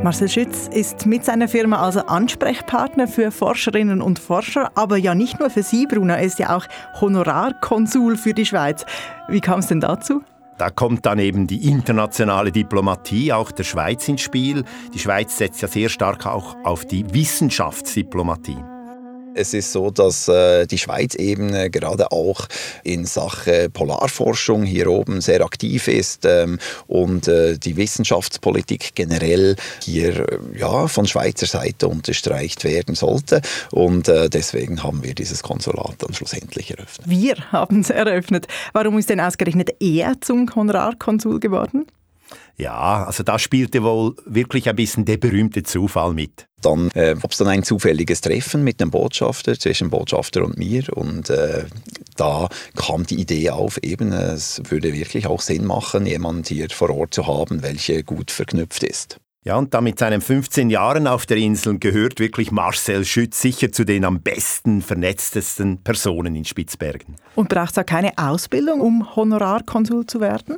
Marcel 0.04 0.30
Schütz 0.30 0.69
ist 0.72 1.06
mit 1.06 1.26
seiner 1.26 1.50
Firma 1.50 1.82
also 1.82 2.02
Ansprechpartner 2.02 3.08
für 3.08 3.32
Forscherinnen 3.32 4.02
und 4.02 4.17
Forscher, 4.17 4.72
aber 4.76 4.95
ja 4.98 5.13
nicht 5.13 5.39
nur 5.39 5.50
für 5.50 5.63
Sie, 5.63 5.88
Bruno, 5.88 6.13
er 6.13 6.22
ist 6.22 6.39
ja 6.39 6.56
auch 6.56 6.65
Honorarkonsul 7.02 8.15
für 8.15 8.34
die 8.34 8.45
Schweiz. 8.45 8.86
Wie 9.28 9.41
kam 9.41 9.60
es 9.60 9.67
denn 9.67 9.82
dazu? 9.82 10.22
Da 10.60 10.69
kommt 10.69 11.06
dann 11.06 11.19
eben 11.19 11.48
die 11.48 11.69
internationale 11.69 12.52
Diplomatie 12.52 13.32
auch 13.32 13.50
der 13.52 13.63
Schweiz 13.63 14.08
ins 14.10 14.22
Spiel. 14.22 14.65
Die 14.93 15.00
Schweiz 15.00 15.38
setzt 15.38 15.62
ja 15.62 15.69
sehr 15.69 15.88
stark 15.88 16.26
auch 16.26 16.58
auf 16.65 16.86
die 16.86 17.13
Wissenschaftsdiplomatie. 17.13 18.58
Es 19.35 19.53
ist 19.53 19.71
so, 19.71 19.91
dass 19.91 20.27
äh, 20.27 20.65
die 20.65 20.77
Schweiz 20.77 21.15
eben 21.15 21.53
äh, 21.53 21.69
gerade 21.69 22.11
auch 22.11 22.47
in 22.83 23.05
Sachen 23.05 23.71
Polarforschung 23.71 24.63
hier 24.63 24.89
oben 24.89 25.21
sehr 25.21 25.41
aktiv 25.41 25.87
ist 25.87 26.25
ähm, 26.25 26.59
und 26.87 27.27
äh, 27.27 27.57
die 27.57 27.77
Wissenschaftspolitik 27.77 28.95
generell 28.95 29.55
hier 29.83 30.29
äh, 30.29 30.39
ja, 30.57 30.87
von 30.87 31.05
Schweizer 31.05 31.45
Seite 31.45 31.87
unterstreicht 31.87 32.63
werden 32.63 32.95
sollte. 32.95 33.41
Und 33.71 34.07
äh, 34.07 34.29
deswegen 34.29 34.83
haben 34.83 35.03
wir 35.03 35.13
dieses 35.13 35.43
Konsulat 35.43 35.95
dann 35.99 36.13
schlussendlich 36.13 36.71
eröffnet. 36.71 37.07
Wir 37.09 37.35
haben 37.51 37.81
es 37.81 37.89
eröffnet. 37.89 38.47
Warum 38.73 38.97
ist 38.97 39.09
denn 39.09 39.19
ausgerechnet 39.19 39.69
er 39.79 40.19
zum 40.21 40.53
Honorarkonsul 40.53 41.39
geworden? 41.39 41.85
Ja, 42.57 43.05
also 43.05 43.23
da 43.23 43.39
spielte 43.39 43.83
wohl 43.83 44.15
wirklich 44.25 44.67
ein 44.69 44.75
bisschen 44.75 45.05
der 45.05 45.17
berühmte 45.17 45.63
Zufall 45.63 46.13
mit. 46.13 46.47
Dann 46.61 46.89
äh, 46.93 47.15
gab 47.19 47.31
es 47.31 47.37
dann 47.37 47.47
ein 47.47 47.63
zufälliges 47.63 48.21
Treffen 48.21 48.63
mit 48.63 48.81
dem 48.81 48.91
Botschafter, 48.91 49.57
zwischen 49.57 49.85
dem 49.85 49.91
Botschafter 49.91 50.43
und 50.43 50.57
mir. 50.57 50.83
Und 50.95 51.29
äh, 51.29 51.65
da 52.17 52.49
kam 52.75 53.05
die 53.05 53.21
Idee 53.21 53.51
auf, 53.51 53.77
eben, 53.77 54.11
es 54.11 54.61
würde 54.69 54.93
wirklich 54.93 55.27
auch 55.27 55.41
Sinn 55.41 55.65
machen, 55.65 56.05
jemanden 56.05 56.43
hier 56.43 56.67
vor 56.69 56.89
Ort 56.89 57.13
zu 57.13 57.27
haben, 57.27 57.63
welcher 57.63 58.03
gut 58.03 58.29
verknüpft 58.29 58.83
ist. 58.83 59.19
Ja, 59.45 59.55
und 59.55 59.73
da 59.73 59.79
mit 59.79 59.97
seinen 59.97 60.19
15 60.19 60.69
Jahren 60.69 61.07
auf 61.07 61.25
der 61.25 61.37
Insel 61.37 61.79
gehört 61.79 62.19
wirklich 62.19 62.51
Marcel 62.51 63.05
Schütz 63.05 63.41
sicher 63.41 63.71
zu 63.71 63.85
den 63.85 64.03
am 64.03 64.19
besten 64.19 64.81
vernetztesten 64.81 65.81
Personen 65.81 66.35
in 66.35 66.43
Spitzbergen. 66.43 67.15
Und 67.35 67.47
braucht 67.47 67.71
es 67.71 67.77
auch 67.77 67.85
keine 67.85 68.11
Ausbildung, 68.17 68.81
um 68.81 69.15
Honorarkonsul 69.15 70.05
zu 70.07 70.19
werden? 70.19 70.57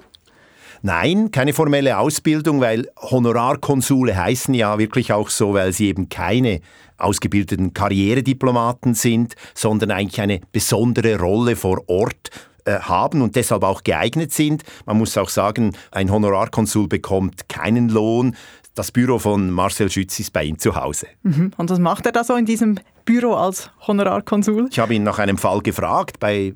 Nein, 0.83 1.31
keine 1.31 1.53
formelle 1.53 1.97
Ausbildung, 1.97 2.59
weil 2.59 2.87
Honorarkonsule 2.99 4.15
heißen 4.15 4.53
ja 4.53 4.79
wirklich 4.79 5.13
auch 5.13 5.29
so, 5.29 5.53
weil 5.53 5.73
sie 5.73 5.87
eben 5.87 6.09
keine 6.09 6.61
ausgebildeten 6.97 7.73
Karrierediplomaten 7.73 8.93
sind, 8.93 9.35
sondern 9.53 9.91
eigentlich 9.91 10.21
eine 10.21 10.41
besondere 10.51 11.19
Rolle 11.19 11.55
vor 11.55 11.81
Ort 11.87 12.29
äh, 12.65 12.79
haben 12.79 13.21
und 13.21 13.35
deshalb 13.35 13.63
auch 13.63 13.83
geeignet 13.83 14.31
sind. 14.31 14.63
Man 14.85 14.97
muss 14.97 15.17
auch 15.17 15.29
sagen, 15.29 15.75
ein 15.91 16.11
Honorarkonsul 16.11 16.87
bekommt 16.87 17.49
keinen 17.49 17.89
Lohn, 17.89 18.35
das 18.75 18.91
Büro 18.91 19.19
von 19.19 19.51
Marcel 19.51 19.91
Schütz 19.91 20.19
ist 20.19 20.31
bei 20.31 20.43
ihm 20.45 20.57
zu 20.57 20.75
Hause. 20.75 21.07
Mhm. 21.23 21.51
Und 21.57 21.69
was 21.69 21.79
macht 21.79 22.05
er 22.05 22.11
da 22.11 22.23
so 22.23 22.35
in 22.35 22.45
diesem 22.45 22.79
Büro 23.11 23.33
als 23.33 23.69
Honorarkonsul? 23.85 24.69
Ich 24.71 24.79
habe 24.79 24.95
ihn 24.95 25.03
nach 25.03 25.19
einem 25.19 25.37
Fall 25.37 25.59
gefragt, 25.59 26.21
bei 26.21 26.53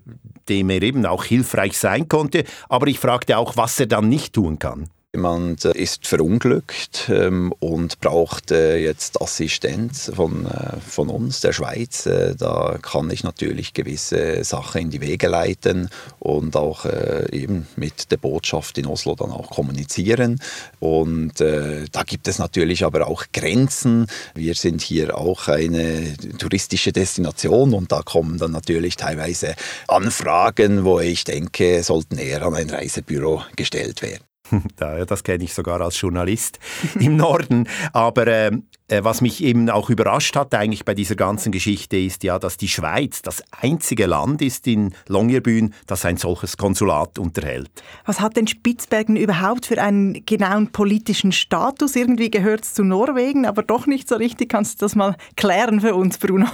dem 0.47 0.69
er 0.69 0.81
eben 0.81 1.05
auch 1.05 1.25
hilfreich 1.25 1.77
sein 1.77 2.07
konnte, 2.07 2.45
aber 2.69 2.87
ich 2.87 2.97
fragte 2.97 3.37
auch, 3.37 3.57
was 3.57 3.77
er 3.77 3.87
dann 3.87 4.07
nicht 4.07 4.33
tun 4.33 4.57
kann. 4.57 4.89
Jemand 5.15 5.63
äh, 5.63 5.71
ist 5.71 6.07
verunglückt 6.07 7.09
ähm, 7.09 7.53
und 7.61 8.01
braucht 8.01 8.51
äh, 8.51 8.75
jetzt 8.75 9.21
Assistenz 9.21 10.11
von, 10.13 10.45
äh, 10.45 10.81
von 10.81 11.07
uns, 11.07 11.39
der 11.39 11.53
Schweiz. 11.53 12.05
Äh, 12.05 12.35
da 12.35 12.77
kann 12.81 13.09
ich 13.09 13.23
natürlich 13.23 13.73
gewisse 13.73 14.43
Sachen 14.43 14.81
in 14.81 14.89
die 14.89 14.99
Wege 14.99 15.29
leiten 15.29 15.87
und 16.19 16.57
auch 16.57 16.83
äh, 16.83 17.27
eben 17.31 17.65
mit 17.77 18.11
der 18.11 18.17
Botschaft 18.17 18.77
in 18.77 18.87
Oslo 18.87 19.15
dann 19.15 19.31
auch 19.31 19.51
kommunizieren. 19.51 20.41
Und 20.81 21.39
äh, 21.39 21.85
da 21.93 22.03
gibt 22.03 22.27
es 22.27 22.37
natürlich 22.37 22.83
aber 22.83 23.07
auch 23.07 23.23
Grenzen. 23.31 24.07
Wir 24.33 24.55
sind 24.55 24.81
hier 24.81 25.17
auch 25.17 25.47
eine 25.47 26.17
touristische 26.37 26.91
Destination 26.91 27.73
und 27.73 27.89
da 27.89 28.01
kommen 28.01 28.37
dann 28.37 28.51
natürlich 28.51 28.97
teilweise 28.97 29.55
Anfragen, 29.87 30.83
wo 30.83 30.99
ich 30.99 31.23
denke, 31.23 31.81
sollten 31.83 32.17
eher 32.17 32.45
an 32.45 32.55
ein 32.55 32.69
Reisebüro 32.69 33.43
gestellt 33.55 34.01
werden. 34.01 34.34
Das 35.07 35.23
kenne 35.23 35.43
ich 35.43 35.53
sogar 35.53 35.81
als 35.81 35.99
Journalist 35.99 36.59
im 36.99 37.17
Norden. 37.17 37.67
Aber 37.93 38.27
äh, 38.27 38.47
äh, 38.47 38.84
was 38.89 39.21
mich 39.21 39.43
eben 39.43 39.69
auch 39.69 39.89
überrascht 39.89 40.35
hat 40.35 40.53
eigentlich 40.53 40.85
bei 40.85 40.93
dieser 40.93 41.15
ganzen 41.15 41.51
Geschichte 41.51 41.97
ist 41.97 42.23
ja, 42.23 42.37
dass 42.37 42.57
die 42.57 42.67
Schweiz 42.67 43.21
das 43.23 43.43
einzige 43.51 44.05
Land 44.05 44.41
ist 44.41 44.67
in 44.67 44.93
Longyearbyen, 45.07 45.73
das 45.87 46.05
ein 46.05 46.17
solches 46.17 46.57
Konsulat 46.57 47.17
unterhält. 47.17 47.71
Was 48.05 48.19
hat 48.19 48.37
denn 48.37 48.47
Spitzbergen 48.47 49.15
überhaupt 49.15 49.65
für 49.65 49.81
einen 49.81 50.25
genauen 50.25 50.71
politischen 50.71 51.31
Status? 51.31 51.95
Irgendwie 51.95 52.29
gehört 52.29 52.63
es 52.63 52.73
zu 52.75 52.83
Norwegen, 52.83 53.45
aber 53.45 53.63
doch 53.63 53.87
nicht 53.87 54.07
so 54.07 54.15
richtig. 54.15 54.49
Kannst 54.49 54.81
du 54.81 54.85
das 54.85 54.95
mal 54.95 55.15
klären 55.35 55.81
für 55.81 55.95
uns, 55.95 56.17
Bruno? 56.19 56.47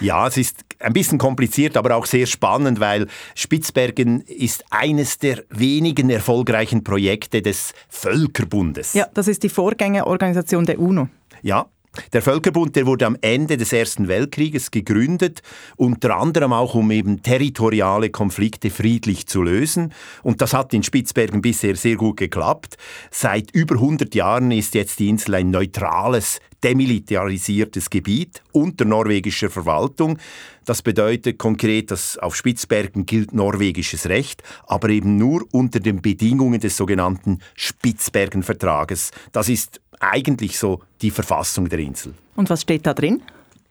Ja, 0.00 0.26
es 0.26 0.36
ist 0.36 0.64
ein 0.80 0.92
bisschen 0.92 1.18
kompliziert, 1.18 1.76
aber 1.76 1.94
auch 1.94 2.06
sehr 2.06 2.26
spannend, 2.26 2.80
weil 2.80 3.06
Spitzbergen 3.34 4.22
ist 4.22 4.64
eines 4.70 5.18
der 5.18 5.44
wenigen 5.50 6.10
erfolgreichen 6.10 6.82
Projekte 6.82 7.42
des 7.42 7.72
Völkerbundes. 7.88 8.94
Ja, 8.94 9.06
das 9.14 9.28
ist 9.28 9.42
die 9.42 9.48
Vorgängerorganisation 9.48 10.66
der 10.66 10.78
UNO. 10.78 11.08
Ja, 11.42 11.66
der 12.12 12.22
Völkerbund, 12.22 12.76
der 12.76 12.86
wurde 12.86 13.06
am 13.06 13.16
Ende 13.20 13.56
des 13.56 13.72
Ersten 13.72 14.08
Weltkrieges 14.08 14.70
gegründet, 14.70 15.42
unter 15.76 16.16
anderem 16.16 16.52
auch 16.52 16.74
um 16.74 16.90
eben 16.90 17.22
territoriale 17.22 18.10
Konflikte 18.10 18.70
friedlich 18.70 19.26
zu 19.26 19.42
lösen. 19.42 19.92
Und 20.22 20.40
das 20.40 20.54
hat 20.54 20.74
in 20.74 20.82
Spitzbergen 20.82 21.42
bisher 21.42 21.76
sehr 21.76 21.96
gut 21.96 22.16
geklappt. 22.16 22.76
Seit 23.10 23.50
über 23.52 23.76
100 23.76 24.14
Jahren 24.14 24.50
ist 24.50 24.74
jetzt 24.74 24.98
die 24.98 25.08
Insel 25.08 25.34
ein 25.36 25.50
neutrales, 25.50 26.40
demilitarisiertes 26.64 27.90
Gebiet 27.90 28.42
unter 28.52 28.84
norwegischer 28.84 29.50
Verwaltung. 29.50 30.18
Das 30.64 30.82
bedeutet 30.82 31.38
konkret, 31.38 31.92
dass 31.92 32.18
auf 32.18 32.34
Spitzbergen 32.34 33.06
gilt 33.06 33.32
norwegisches 33.32 34.08
Recht, 34.08 34.42
aber 34.66 34.88
eben 34.88 35.16
nur 35.16 35.44
unter 35.52 35.78
den 35.78 36.02
Bedingungen 36.02 36.60
des 36.60 36.76
sogenannten 36.76 37.38
Spitzbergenvertrages. 37.54 39.12
Das 39.30 39.48
ist 39.48 39.80
eigentlich 40.00 40.58
so 40.58 40.82
die 41.02 41.10
Verfassung 41.10 41.68
der 41.68 41.78
Insel. 41.78 42.14
Und 42.34 42.50
was 42.50 42.62
steht 42.62 42.86
da 42.86 42.94
drin? 42.94 43.22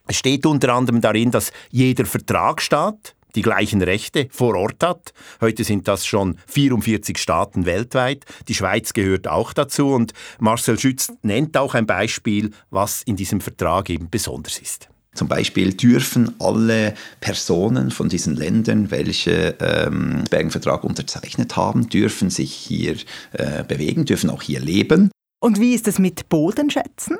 Es 0.06 0.16
steht 0.16 0.46
unter 0.46 0.74
anderem 0.74 1.00
darin, 1.00 1.30
dass 1.30 1.52
jeder 1.70 2.06
Vertragsstaat 2.06 3.14
die 3.36 3.42
gleichen 3.42 3.82
Rechte 3.82 4.28
vor 4.30 4.56
Ort 4.56 4.82
hat. 4.82 5.12
Heute 5.40 5.62
sind 5.62 5.86
das 5.86 6.06
schon 6.06 6.38
44 6.46 7.18
Staaten 7.18 7.66
weltweit. 7.66 8.24
Die 8.48 8.54
Schweiz 8.54 8.92
gehört 8.92 9.28
auch 9.28 9.52
dazu 9.52 9.88
und 9.88 10.12
Marcel 10.38 10.78
Schütz 10.78 11.12
nennt 11.22 11.56
auch 11.56 11.74
ein 11.74 11.86
Beispiel, 11.86 12.50
was 12.70 13.02
in 13.02 13.16
diesem 13.16 13.40
Vertrag 13.40 13.90
eben 13.90 14.08
besonders 14.10 14.58
ist. 14.58 14.88
Zum 15.14 15.28
Beispiel 15.28 15.72
dürfen 15.72 16.34
alle 16.38 16.94
Personen 17.20 17.90
von 17.90 18.08
diesen 18.08 18.36
Ländern, 18.36 18.90
welche 18.90 19.56
ähm, 19.60 20.16
den 20.16 20.24
Bergenvertrag 20.24 20.84
unterzeichnet 20.84 21.56
haben, 21.56 21.88
dürfen 21.88 22.28
sich 22.28 22.52
hier 22.52 22.96
äh, 23.32 23.64
bewegen, 23.64 24.04
dürfen 24.04 24.28
auch 24.28 24.42
hier 24.42 24.60
leben. 24.60 25.10
Und 25.40 25.60
wie 25.60 25.74
ist 25.74 25.86
es 25.88 25.98
mit 25.98 26.28
Bodenschätzen? 26.28 27.18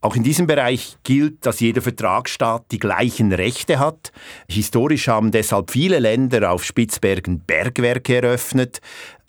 Auch 0.00 0.16
in 0.16 0.22
diesem 0.22 0.46
Bereich 0.46 0.96
gilt, 1.04 1.46
dass 1.46 1.60
jeder 1.60 1.82
Vertragsstaat 1.82 2.66
die 2.72 2.78
gleichen 2.78 3.32
Rechte 3.32 3.78
hat. 3.78 4.12
Historisch 4.50 5.08
haben 5.08 5.30
deshalb 5.30 5.70
viele 5.70 5.98
Länder 5.98 6.50
auf 6.50 6.64
Spitzbergen 6.64 7.40
Bergwerke 7.40 8.16
eröffnet. 8.16 8.80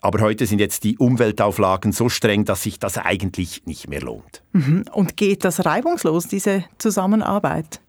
Aber 0.01 0.21
heute 0.21 0.45
sind 0.45 0.59
jetzt 0.59 0.85
die 0.85 0.97
Umweltauflagen 0.97 1.91
so 1.91 2.07
streng, 2.07 2.45
dass 2.45 2.63
sich 2.63 2.79
das 2.79 2.97
eigentlich 2.97 3.65
nicht 3.65 3.89
mehr 3.89 4.01
lohnt. 4.01 4.43
Mhm. 4.53 4.85
Und 4.93 5.17
geht 5.17 5.43
das 5.43 5.65
reibungslos, 5.65 6.27
diese 6.27 6.63
Zusammenarbeit? 6.77 7.81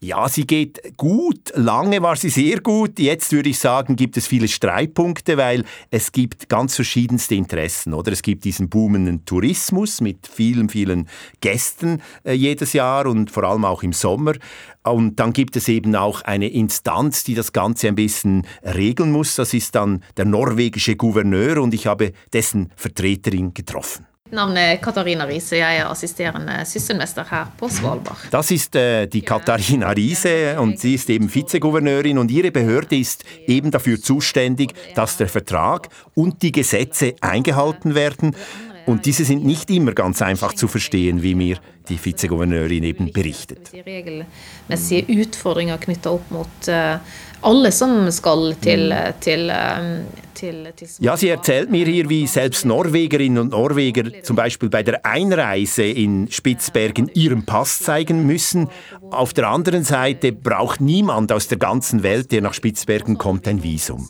Ja, 0.00 0.28
sie 0.28 0.46
geht 0.46 0.96
gut. 0.96 1.52
Lange 1.56 2.00
war 2.02 2.14
sie 2.14 2.30
sehr 2.30 2.60
gut. 2.60 3.00
Jetzt 3.00 3.32
würde 3.32 3.48
ich 3.48 3.58
sagen, 3.58 3.96
gibt 3.96 4.16
es 4.16 4.28
viele 4.28 4.46
Streitpunkte, 4.46 5.36
weil 5.36 5.64
es 5.90 6.12
gibt 6.12 6.48
ganz 6.48 6.76
verschiedenste 6.76 7.34
Interessen. 7.34 7.92
Oder 7.92 8.12
es 8.12 8.22
gibt 8.22 8.44
diesen 8.44 8.68
boomenden 8.68 9.24
Tourismus 9.24 10.00
mit 10.00 10.28
vielen, 10.28 10.68
vielen 10.68 11.08
Gästen 11.40 12.00
äh, 12.22 12.32
jedes 12.32 12.74
Jahr 12.74 13.06
und 13.06 13.32
vor 13.32 13.42
allem 13.42 13.64
auch 13.64 13.82
im 13.82 13.92
Sommer. 13.92 14.34
Und 14.84 15.18
dann 15.18 15.32
gibt 15.32 15.56
es 15.56 15.66
eben 15.66 15.96
auch 15.96 16.22
eine 16.22 16.48
Instanz, 16.48 17.24
die 17.24 17.34
das 17.34 17.52
Ganze 17.52 17.88
ein 17.88 17.96
bisschen 17.96 18.46
regeln 18.62 19.10
muss. 19.10 19.34
Das 19.34 19.52
ist 19.52 19.74
dann 19.74 20.04
der 20.16 20.26
norwegische 20.26 20.94
Gouverneur 20.94 21.60
und 21.60 21.74
ich 21.74 21.88
habe 21.88 22.12
dessen 22.32 22.72
Vertreterin 22.76 23.52
getroffen. 23.52 24.06
Navnet 24.30 24.82
Katharina 24.82 25.24
Riise, 25.24 25.56
jeg 25.56 25.78
er 25.78 25.88
assisterende 25.88 26.64
Sysselmester 26.68 27.24
her 27.30 27.52
på 27.56 27.68
Svalbard. 27.68 28.28
Das 28.30 28.50
ist 28.50 28.76
äh, 28.76 29.06
die 29.06 29.22
Katharina 29.22 29.90
Riese 29.90 30.60
und 30.60 30.78
sie 30.78 30.94
ist 30.94 31.08
eben 31.08 31.34
Vizegouverneurin 31.34 32.18
und 32.18 32.30
ihre 32.30 32.50
Behörde 32.50 32.96
ist 32.96 33.24
eben 33.46 33.70
dafür 33.70 34.00
zuständig, 34.00 34.74
dass 34.94 35.16
der 35.16 35.28
Vertrag 35.28 35.88
und 36.14 36.42
die 36.42 36.52
Gesetze 36.52 37.14
eingehalten 37.20 37.94
werden. 37.94 38.36
Und 38.84 39.04
diese 39.04 39.24
sind 39.24 39.44
nicht 39.44 39.70
immer 39.70 39.92
ganz 39.92 40.22
einfach 40.22 40.54
zu 40.54 40.66
verstehen, 40.66 41.22
wie 41.22 41.34
mir 41.34 41.58
die 41.88 42.02
Vizegouverneurin 42.02 42.84
eben 42.84 43.12
berichtet. 43.12 43.70
Regelmessige 43.72 45.12
Utfordringer 45.12 45.78
knyttet 45.78 46.06
opp 46.06 46.30
mot 46.30 46.68
uh, 46.68 46.96
alle 47.42 47.72
som 47.72 48.10
skal 48.10 48.54
til, 48.60 48.92
til 49.20 49.52
ja, 50.98 51.16
sie 51.16 51.28
erzählt 51.28 51.70
mir 51.70 51.86
hier, 51.86 52.08
wie 52.08 52.26
selbst 52.26 52.64
Norwegerinnen 52.64 53.38
und 53.38 53.50
Norweger 53.50 54.22
zum 54.22 54.36
Beispiel 54.36 54.68
bei 54.68 54.82
der 54.82 55.04
Einreise 55.04 55.84
in 55.84 56.30
Spitzbergen 56.30 57.10
ihren 57.14 57.44
Pass 57.44 57.80
zeigen 57.80 58.26
müssen. 58.26 58.68
Auf 59.10 59.32
der 59.32 59.48
anderen 59.48 59.84
Seite 59.84 60.32
braucht 60.32 60.80
niemand 60.80 61.32
aus 61.32 61.48
der 61.48 61.58
ganzen 61.58 62.02
Welt, 62.02 62.32
der 62.32 62.42
nach 62.42 62.54
Spitzbergen 62.54 63.18
kommt, 63.18 63.48
ein 63.48 63.62
Visum. 63.62 64.08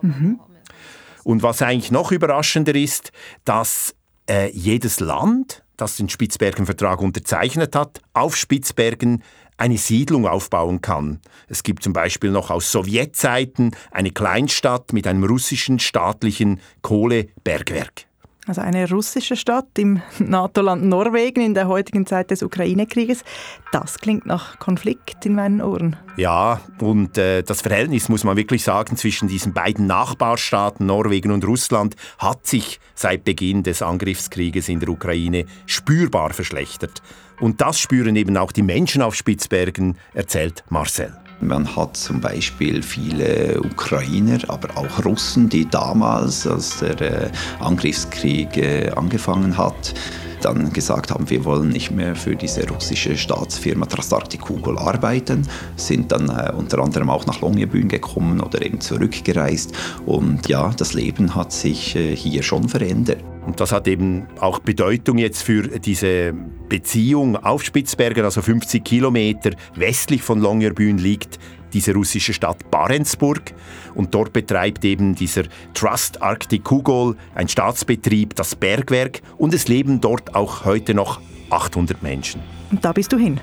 Mhm. 0.00 0.40
Und 1.24 1.42
was 1.42 1.62
eigentlich 1.62 1.90
noch 1.90 2.12
überraschender 2.12 2.74
ist, 2.74 3.12
dass 3.44 3.94
äh, 4.28 4.50
jedes 4.50 5.00
Land, 5.00 5.64
das 5.76 5.96
den 5.96 6.08
Spitzbergenvertrag 6.08 7.00
unterzeichnet 7.00 7.74
hat, 7.76 8.00
auf 8.12 8.36
Spitzbergen 8.36 9.22
eine 9.62 9.78
Siedlung 9.78 10.26
aufbauen 10.26 10.80
kann. 10.80 11.20
Es 11.46 11.62
gibt 11.62 11.84
zum 11.84 11.92
Beispiel 11.92 12.32
noch 12.32 12.50
aus 12.50 12.72
Sowjetzeiten 12.72 13.76
eine 13.92 14.10
Kleinstadt 14.10 14.92
mit 14.92 15.06
einem 15.06 15.22
russischen 15.22 15.78
staatlichen 15.78 16.60
Kohlebergwerk. 16.82 18.06
Also 18.46 18.60
eine 18.60 18.90
russische 18.90 19.36
Stadt 19.36 19.78
im 19.78 20.02
NATO-Land 20.18 20.84
Norwegen 20.84 21.42
in 21.42 21.54
der 21.54 21.68
heutigen 21.68 22.06
Zeit 22.06 22.32
des 22.32 22.42
Ukraine-Krieges. 22.42 23.22
Das 23.70 23.98
klingt 23.98 24.26
nach 24.26 24.58
Konflikt 24.58 25.24
in 25.24 25.36
meinen 25.36 25.60
Ohren. 25.60 25.96
Ja, 26.16 26.60
und 26.80 27.16
äh, 27.18 27.42
das 27.42 27.60
Verhältnis, 27.60 28.08
muss 28.08 28.24
man 28.24 28.36
wirklich 28.36 28.64
sagen, 28.64 28.96
zwischen 28.96 29.28
diesen 29.28 29.52
beiden 29.52 29.86
Nachbarstaaten 29.86 30.84
Norwegen 30.84 31.30
und 31.30 31.46
Russland 31.46 31.94
hat 32.18 32.44
sich 32.46 32.80
seit 32.94 33.22
Beginn 33.22 33.62
des 33.62 33.80
Angriffskrieges 33.80 34.68
in 34.68 34.80
der 34.80 34.88
Ukraine 34.88 35.44
spürbar 35.66 36.32
verschlechtert. 36.32 37.00
Und 37.40 37.60
das 37.60 37.78
spüren 37.78 38.16
eben 38.16 38.36
auch 38.36 38.52
die 38.52 38.62
Menschen 38.62 39.02
auf 39.02 39.14
Spitzbergen, 39.14 39.96
erzählt 40.14 40.64
Marcel. 40.68 41.21
Man 41.42 41.74
hat 41.74 41.96
zum 41.96 42.20
Beispiel 42.20 42.82
viele 42.82 43.60
Ukrainer, 43.60 44.38
aber 44.46 44.68
auch 44.76 45.04
Russen, 45.04 45.48
die 45.48 45.68
damals, 45.68 46.46
als 46.46 46.78
der 46.78 47.00
äh, 47.00 47.30
Angriffskrieg 47.58 48.56
äh, 48.56 48.90
angefangen 48.90 49.58
hat, 49.58 49.94
dann 50.44 50.72
gesagt 50.72 51.10
haben, 51.10 51.28
wir 51.30 51.44
wollen 51.44 51.68
nicht 51.68 51.90
mehr 51.90 52.14
für 52.14 52.36
diese 52.36 52.68
russische 52.68 53.16
Staatsfirma 53.16 53.86
Trastarti 53.86 54.38
Kugel 54.38 54.78
arbeiten, 54.78 55.46
sind 55.76 56.12
dann 56.12 56.28
äh, 56.28 56.52
unter 56.56 56.78
anderem 56.78 57.10
auch 57.10 57.26
nach 57.26 57.40
Longyearbyen 57.40 57.88
gekommen 57.88 58.40
oder 58.40 58.62
eben 58.62 58.80
zurückgereist. 58.80 59.72
Und 60.06 60.48
ja, 60.48 60.70
das 60.76 60.94
Leben 60.94 61.34
hat 61.34 61.52
sich 61.52 61.96
äh, 61.96 62.14
hier 62.14 62.42
schon 62.42 62.68
verändert. 62.68 63.22
Und 63.46 63.60
das 63.60 63.72
hat 63.72 63.88
eben 63.88 64.26
auch 64.38 64.60
Bedeutung 64.60 65.18
jetzt 65.18 65.42
für 65.42 65.62
diese 65.62 66.32
Beziehung 66.68 67.36
auf 67.36 67.64
Spitzbergen, 67.64 68.24
also 68.24 68.40
50 68.40 68.84
Kilometer 68.84 69.50
westlich 69.74 70.22
von 70.22 70.40
Longyearbyen 70.40 70.98
liegt 70.98 71.38
diese 71.72 71.94
russische 71.94 72.32
Stadt 72.32 72.70
Barentsburg. 72.70 73.54
Und 73.94 74.14
dort 74.14 74.32
betreibt 74.32 74.84
eben 74.84 75.14
dieser 75.14 75.44
Trust 75.74 76.22
Arctic 76.22 76.64
Kugol, 76.64 77.16
ein 77.34 77.48
Staatsbetrieb, 77.48 78.34
das 78.36 78.54
Bergwerk. 78.54 79.20
Und 79.38 79.54
es 79.54 79.68
leben 79.68 80.00
dort 80.00 80.34
auch 80.34 80.64
heute 80.64 80.94
noch 80.94 81.20
800 81.50 82.02
Menschen. 82.02 82.40
Und 82.70 82.84
da 82.84 82.92
bist 82.92 83.12
du 83.12 83.18
hin? 83.18 83.40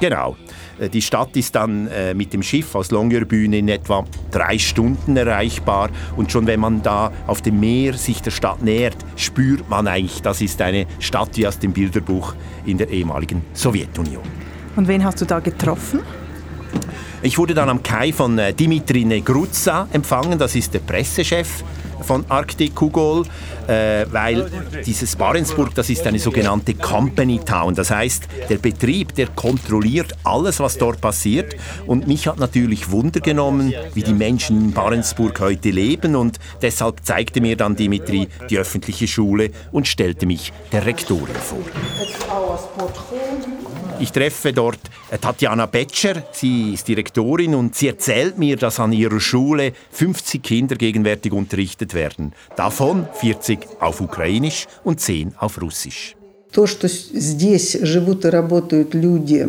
Genau. 0.00 0.36
Äh, 0.78 0.88
die 0.88 1.02
Stadt 1.02 1.36
ist 1.36 1.54
dann 1.54 1.86
äh, 1.88 2.14
mit 2.14 2.32
dem 2.32 2.42
Schiff 2.42 2.74
aus 2.74 2.90
Longyearbyen 2.90 3.52
in 3.52 3.68
etwa 3.68 4.04
drei 4.30 4.58
Stunden 4.58 5.16
erreichbar 5.16 5.90
und 6.16 6.32
schon 6.32 6.46
wenn 6.46 6.60
man 6.60 6.82
da 6.82 7.12
auf 7.26 7.42
dem 7.42 7.60
Meer 7.60 7.94
sich 7.94 8.22
der 8.22 8.30
Stadt 8.30 8.62
nähert, 8.62 8.96
spürt 9.16 9.68
man 9.68 9.86
eigentlich, 9.86 10.22
das 10.22 10.40
ist 10.40 10.60
eine 10.62 10.86
Stadt 10.98 11.36
wie 11.36 11.46
aus 11.46 11.58
dem 11.58 11.72
Bilderbuch 11.72 12.34
in 12.64 12.78
der 12.78 12.88
ehemaligen 12.88 13.42
Sowjetunion. 13.52 14.22
Und 14.76 14.88
wen 14.88 15.04
hast 15.04 15.20
du 15.20 15.26
da 15.26 15.40
getroffen? 15.40 16.00
Ich 17.22 17.38
wurde 17.38 17.54
dann 17.54 17.68
am 17.68 17.82
Kai 17.82 18.12
von 18.12 18.38
äh, 18.38 18.52
Dimitri 18.52 19.04
Negruzza 19.04 19.88
empfangen, 19.92 20.38
das 20.38 20.54
ist 20.54 20.72
der 20.74 20.80
Pressechef 20.80 21.62
von 22.02 22.24
Arctic 22.28 22.74
Kugol, 22.74 23.24
äh, 23.70 24.06
weil 24.10 24.50
dieses 24.84 25.14
Barentsburg, 25.14 25.74
das 25.74 25.88
ist 25.90 26.04
eine 26.06 26.18
sogenannte 26.18 26.74
Company 26.74 27.38
Town. 27.38 27.74
Das 27.74 27.90
heißt, 27.90 28.24
der 28.48 28.58
Betrieb, 28.58 29.14
der 29.14 29.28
kontrolliert 29.28 30.14
alles, 30.24 30.58
was 30.58 30.76
dort 30.76 31.00
passiert. 31.00 31.54
Und 31.86 32.08
mich 32.08 32.26
hat 32.26 32.38
natürlich 32.38 32.90
Wunder 32.90 33.20
genommen, 33.20 33.72
wie 33.94 34.02
die 34.02 34.12
Menschen 34.12 34.60
in 34.60 34.72
Barentsburg 34.72 35.38
heute 35.40 35.70
leben. 35.70 36.16
Und 36.16 36.38
deshalb 36.60 37.04
zeigte 37.04 37.40
mir 37.40 37.56
dann 37.56 37.76
Dimitri 37.76 38.28
die 38.48 38.58
öffentliche 38.58 39.06
Schule 39.06 39.50
und 39.70 39.86
stellte 39.86 40.26
mich 40.26 40.52
der 40.72 40.84
Rektorin 40.86 41.36
vor. 41.36 41.58
Ich 44.00 44.12
treffe 44.12 44.54
dort 44.54 44.80
äh, 45.10 45.18
Tatjana 45.18 45.66
Betscher, 45.66 46.22
sie 46.32 46.72
ist 46.72 46.88
Direktorin 46.88 47.54
und 47.54 47.74
sie 47.74 47.88
erzählt 47.88 48.38
mir, 48.38 48.56
dass 48.56 48.80
an 48.80 48.92
ihrer 48.92 49.20
Schule 49.20 49.74
50 49.90 50.42
Kinder 50.42 50.76
gegenwärtig 50.76 51.32
unterrichtet 51.32 51.92
werden. 51.92 52.32
Davon 52.56 53.06
40 53.12 53.59
auf 53.80 54.00
Ukrainisch 54.00 54.66
und 54.84 55.00
10 55.00 55.34
auf 55.38 55.60
Russisch. 55.60 56.14
То, 56.52 56.66
что 56.66 56.88
здесь 56.88 57.78
живут 57.80 58.24
и 58.24 58.28
работают 58.28 58.94
люди 58.94 59.48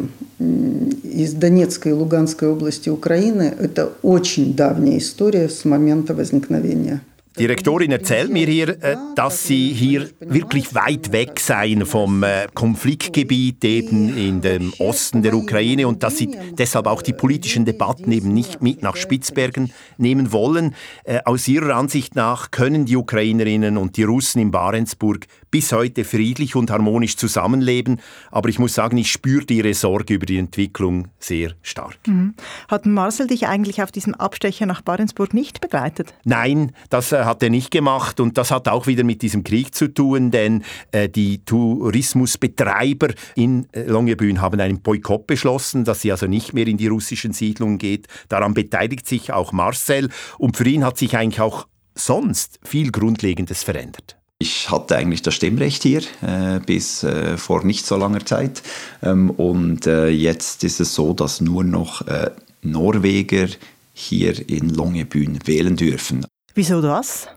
из 1.03 1.33
Донецкой 1.33 1.93
и 1.93 1.95
Луганской 1.95 2.47
области 2.47 2.89
Украины, 2.89 3.53
это 3.59 3.91
очень 4.03 4.53
давняя 4.53 4.99
история 4.99 5.49
с 5.49 5.65
момента 5.65 6.13
возникновения 6.13 7.01
die 7.37 7.45
Rektorin 7.45 7.91
erzählt 7.91 8.29
mir 8.29 8.45
hier, 8.45 8.83
äh, 8.83 8.97
dass 9.15 9.45
sie 9.45 9.71
hier 9.71 10.09
wirklich 10.19 10.75
weit 10.75 11.13
weg 11.13 11.39
seien 11.39 11.85
vom 11.85 12.23
äh, 12.23 12.47
Konfliktgebiet 12.53 13.63
eben 13.63 14.17
in 14.17 14.41
dem 14.41 14.73
Osten 14.79 15.23
der 15.23 15.33
Ukraine 15.33 15.87
und 15.87 16.03
dass 16.03 16.17
sie 16.17 16.35
deshalb 16.57 16.87
auch 16.87 17.01
die 17.01 17.13
politischen 17.13 17.63
Debatten 17.63 18.11
eben 18.11 18.33
nicht 18.33 18.61
mit 18.61 18.81
nach 18.81 18.97
Spitzbergen 18.97 19.71
nehmen 19.97 20.33
wollen. 20.33 20.75
Äh, 21.05 21.19
aus 21.23 21.47
ihrer 21.47 21.75
Ansicht 21.75 22.15
nach 22.15 22.51
können 22.51 22.85
die 22.85 22.97
Ukrainerinnen 22.97 23.77
und 23.77 23.95
die 23.95 24.03
Russen 24.03 24.41
in 24.41 24.51
Barentsburg 24.51 25.27
bis 25.51 25.71
heute 25.71 26.03
friedlich 26.03 26.55
und 26.55 26.69
harmonisch 26.69 27.17
zusammenleben. 27.17 28.01
Aber 28.31 28.49
ich 28.49 28.59
muss 28.59 28.73
sagen, 28.73 28.97
ich 28.97 29.11
spürte 29.11 29.53
ihre 29.53 29.73
Sorge 29.73 30.15
über 30.15 30.25
die 30.25 30.37
Entwicklung 30.37 31.07
sehr 31.19 31.53
stark. 31.61 31.97
Mhm. 32.07 32.33
Hat 32.67 32.85
Marcel 32.85 33.27
dich 33.27 33.47
eigentlich 33.47 33.83
auf 33.83 33.91
diesem 33.91 34.15
Abstecher 34.15 34.65
nach 34.65 34.81
Barentsburg 34.81 35.33
nicht 35.33 35.61
begleitet? 35.61 36.13
Nein, 36.23 36.73
das 36.89 37.11
hat 37.25 37.43
er 37.43 37.49
nicht 37.49 37.71
gemacht 37.71 38.19
und 38.19 38.37
das 38.37 38.51
hat 38.51 38.67
auch 38.67 38.87
wieder 38.87 39.03
mit 39.03 39.21
diesem 39.21 39.43
Krieg 39.43 39.73
zu 39.75 39.87
tun, 39.87 40.31
denn 40.31 40.63
äh, 40.91 41.09
die 41.09 41.43
Tourismusbetreiber 41.45 43.09
in 43.35 43.67
äh, 43.71 43.83
Longyearbyen 43.83 44.41
haben 44.41 44.59
einen 44.59 44.81
Boykott 44.81 45.27
beschlossen, 45.27 45.85
dass 45.85 46.01
sie 46.01 46.11
also 46.11 46.27
nicht 46.27 46.53
mehr 46.53 46.67
in 46.67 46.77
die 46.77 46.87
russischen 46.87 47.33
Siedlungen 47.33 47.77
geht. 47.77 48.07
Daran 48.29 48.53
beteiligt 48.53 49.07
sich 49.07 49.31
auch 49.33 49.51
Marcel 49.51 50.09
und 50.37 50.57
für 50.57 50.67
ihn 50.67 50.83
hat 50.83 50.97
sich 50.97 51.15
eigentlich 51.15 51.41
auch 51.41 51.67
sonst 51.95 52.59
viel 52.63 52.91
Grundlegendes 52.91 53.63
verändert. 53.63 54.17
Ich 54.41 54.71
hatte 54.71 54.95
eigentlich 54.95 55.21
das 55.21 55.35
Stimmrecht 55.35 55.83
hier 55.83 56.01
äh, 56.21 56.59
bis 56.65 57.03
äh, 57.03 57.37
vor 57.37 57.63
nicht 57.63 57.85
so 57.85 57.95
langer 57.95 58.25
Zeit. 58.25 58.63
Ähm, 59.03 59.29
und 59.29 59.85
äh, 59.85 60.09
jetzt 60.09 60.63
ist 60.63 60.79
es 60.79 60.95
so, 60.95 61.13
dass 61.13 61.41
nur 61.41 61.63
noch 61.63 62.07
äh, 62.07 62.31
Norweger 62.63 63.47
hier 63.93 64.49
in 64.49 64.69
Longyearbyen 64.69 65.39
wählen 65.45 65.75
dürfen. 65.75 66.25
Wieso 66.53 66.81
das? 66.81 67.27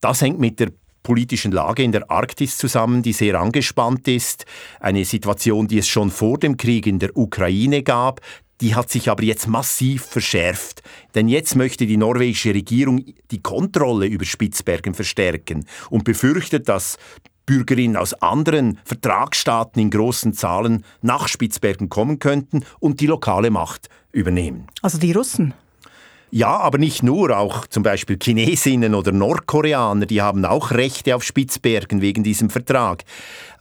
Das 0.00 0.20
hängt 0.20 0.38
mit 0.38 0.60
der 0.60 0.70
politischen 1.02 1.52
Lage 1.52 1.82
in 1.82 1.92
der 1.92 2.10
Arktis 2.10 2.58
zusammen, 2.58 3.02
die 3.02 3.12
sehr 3.12 3.40
angespannt 3.40 4.08
ist. 4.08 4.44
Eine 4.80 5.04
Situation, 5.04 5.68
die 5.68 5.78
es 5.78 5.88
schon 5.88 6.10
vor 6.10 6.38
dem 6.38 6.56
Krieg 6.56 6.86
in 6.86 6.98
der 6.98 7.16
Ukraine 7.16 7.82
gab, 7.82 8.20
die 8.60 8.74
hat 8.74 8.90
sich 8.90 9.08
aber 9.08 9.22
jetzt 9.22 9.46
massiv 9.46 10.04
verschärft. 10.04 10.82
Denn 11.14 11.28
jetzt 11.28 11.54
möchte 11.54 11.86
die 11.86 11.96
norwegische 11.96 12.54
Regierung 12.54 13.04
die 13.30 13.42
Kontrolle 13.42 14.06
über 14.06 14.24
Spitzbergen 14.24 14.94
verstärken 14.94 15.66
und 15.90 16.04
befürchtet, 16.04 16.68
dass 16.68 16.96
Bürgerinnen 17.44 17.96
aus 17.96 18.14
anderen 18.14 18.80
Vertragsstaaten 18.84 19.80
in 19.80 19.90
großen 19.90 20.32
Zahlen 20.32 20.84
nach 21.02 21.28
Spitzbergen 21.28 21.88
kommen 21.88 22.18
könnten 22.18 22.64
und 22.80 23.00
die 23.00 23.06
lokale 23.06 23.50
Macht 23.50 23.88
übernehmen. 24.10 24.66
Also 24.82 24.98
die 24.98 25.12
Russen? 25.12 25.54
Ja, 26.30 26.56
aber 26.58 26.78
nicht 26.78 27.02
nur, 27.02 27.36
auch 27.36 27.66
zum 27.68 27.82
Beispiel 27.82 28.18
Chinesinnen 28.20 28.94
oder 28.94 29.12
Nordkoreaner, 29.12 30.06
die 30.06 30.22
haben 30.22 30.44
auch 30.44 30.72
Rechte 30.72 31.14
auf 31.14 31.22
Spitzbergen 31.22 32.00
wegen 32.00 32.24
diesem 32.24 32.50
Vertrag. 32.50 33.04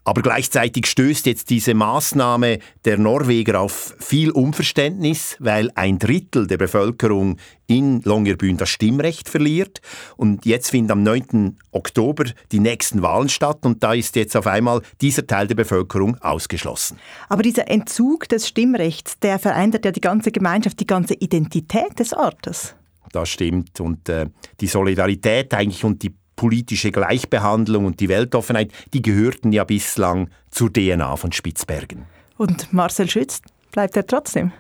Aber 0.08 0.22
gleichzeitig 0.22 0.86
stößt 0.86 1.26
jetzt 1.26 1.50
diese 1.50 1.74
Maßnahme 1.74 2.60
der 2.86 3.00
Norweger 3.00 3.60
auf 3.60 3.96
viel 4.00 4.30
Unverständnis, 4.30 5.36
weil 5.40 5.72
ein 5.74 5.98
Drittel 5.98 6.46
der 6.46 6.58
Bevölkerung 6.58 7.38
in 7.66 8.04
Longyearbyen 8.04 8.58
das 8.58 8.70
Stimmrecht 8.70 9.30
verliert. 9.30 9.82
Und 10.16 10.46
jetzt 10.46 10.70
finden 10.70 10.92
am 10.92 11.02
9. 11.02 11.58
Oktober 11.72 12.26
die 12.52 12.60
nächsten 12.60 13.02
Wahlen 13.02 13.30
statt 13.30 13.66
und 13.66 13.82
da 13.82 13.94
ist 13.94 14.16
jetzt 14.16 14.38
auf 14.38 14.46
einmal 14.46 14.84
dieser 15.02 15.26
Teil 15.26 15.48
der 15.48 15.56
Bevölkerung 15.56 16.22
ausgeschlossen. 16.22 17.00
Aber 17.28 17.42
dieser 17.42 17.68
Entzug 17.68 18.30
des 18.30 18.48
Stimmrechts, 18.48 19.18
der 19.18 19.40
verändert 19.40 19.86
ja 19.86 19.92
die 19.92 20.02
ganze 20.02 20.32
Gemeinschaft, 20.32 20.80
die 20.80 20.88
ganze 20.88 21.16
Identität 21.16 21.98
des 21.98 22.14
Ortes. 22.14 22.76
Das 23.12 23.30
stimmt. 23.30 23.80
Und 23.80 24.08
äh, 24.10 24.28
die 24.60 24.68
Solidarität 24.68 25.52
eigentlich 25.56 25.84
und 25.84 26.04
die 26.04 26.14
politische 26.36 26.92
Gleichbehandlung 26.92 27.86
und 27.86 28.00
die 28.00 28.10
Weltoffenheit, 28.10 28.72
die 28.94 29.02
gehörten 29.02 29.52
ja 29.52 29.64
bislang 29.64 30.30
zur 30.52 30.72
DNA 30.72 31.16
von 31.16 31.32
Spitzbergen. 31.32 32.06
Und 32.38 32.72
Marcel 32.74 33.10
Schütz, 33.10 33.42
bleibt 33.72 33.96
er 33.96 34.06
trotzdem? 34.06 34.52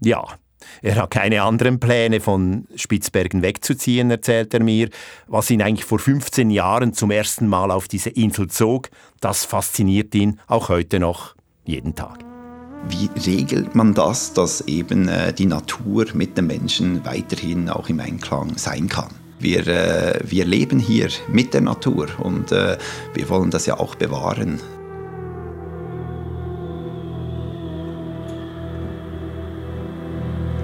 Ja, 0.00 0.24
er 0.82 0.96
hat 0.96 1.10
keine 1.10 1.42
anderen 1.42 1.80
Pläne, 1.80 2.20
von 2.20 2.66
Spitzbergen 2.74 3.42
wegzuziehen, 3.42 4.10
erzählt 4.10 4.54
er 4.54 4.62
mir. 4.62 4.88
Was 5.26 5.50
ihn 5.50 5.62
eigentlich 5.62 5.84
vor 5.84 5.98
15 5.98 6.50
Jahren 6.50 6.92
zum 6.92 7.10
ersten 7.10 7.46
Mal 7.46 7.70
auf 7.70 7.88
diese 7.88 8.10
Insel 8.10 8.48
zog, 8.48 8.90
das 9.20 9.44
fasziniert 9.44 10.14
ihn 10.14 10.40
auch 10.46 10.68
heute 10.68 11.00
noch 11.00 11.34
jeden 11.64 11.94
Tag. 11.94 12.24
Wie 12.88 13.10
regelt 13.26 13.74
man 13.74 13.92
das, 13.92 14.32
dass 14.32 14.60
eben 14.62 15.08
äh, 15.08 15.32
die 15.32 15.46
Natur 15.46 16.06
mit 16.14 16.38
den 16.38 16.46
Menschen 16.46 17.04
weiterhin 17.04 17.68
auch 17.68 17.88
im 17.88 17.98
Einklang 17.98 18.56
sein 18.56 18.88
kann? 18.88 19.10
Wir, 19.38 19.66
äh, 19.66 20.20
wir 20.24 20.44
leben 20.44 20.78
hier 20.78 21.08
mit 21.28 21.54
der 21.54 21.60
Natur 21.60 22.08
und 22.18 22.52
äh, 22.52 22.76
wir 23.14 23.28
wollen 23.28 23.50
das 23.50 23.66
ja 23.66 23.78
auch 23.78 23.94
bewahren. 23.94 24.60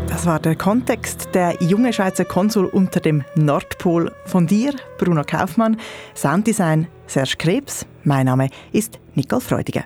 Das 0.08 0.26
war 0.26 0.38
der 0.38 0.56
Kontext. 0.56 1.28
Der 1.34 1.56
junge 1.60 1.92
Schweizer 1.92 2.24
Konsul 2.24 2.66
unter 2.66 3.00
dem 3.00 3.24
Nordpol. 3.34 4.10
Von 4.24 4.46
dir, 4.46 4.72
Bruno 4.96 5.22
Kaufmann, 5.22 5.76
Sounddesign 6.14 6.86
Serge 7.06 7.34
Krebs. 7.36 7.84
Mein 8.04 8.26
Name 8.26 8.48
ist 8.72 8.98
Nicole 9.14 9.42
Freudiger. 9.42 9.84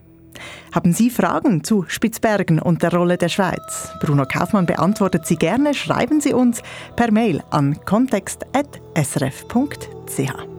Haben 0.75 0.93
Sie 0.93 1.11
Fragen 1.11 1.65
zu 1.65 1.85
Spitzbergen 1.89 2.61
und 2.61 2.83
der 2.83 2.93
Rolle 2.93 3.19
der 3.19 3.29
Schweiz? 3.29 3.91
Bruno 4.01 4.25
Kaufmann 4.25 4.67
beantwortet 4.67 5.27
sie 5.27 5.37
gerne. 5.37 5.75
Schreiben 5.75 6.21
Sie 6.21 6.33
uns 6.33 6.63
per 6.97 7.11
Mail 7.11 7.43
an 7.51 7.79
kontext.srf.ch. 7.85 10.58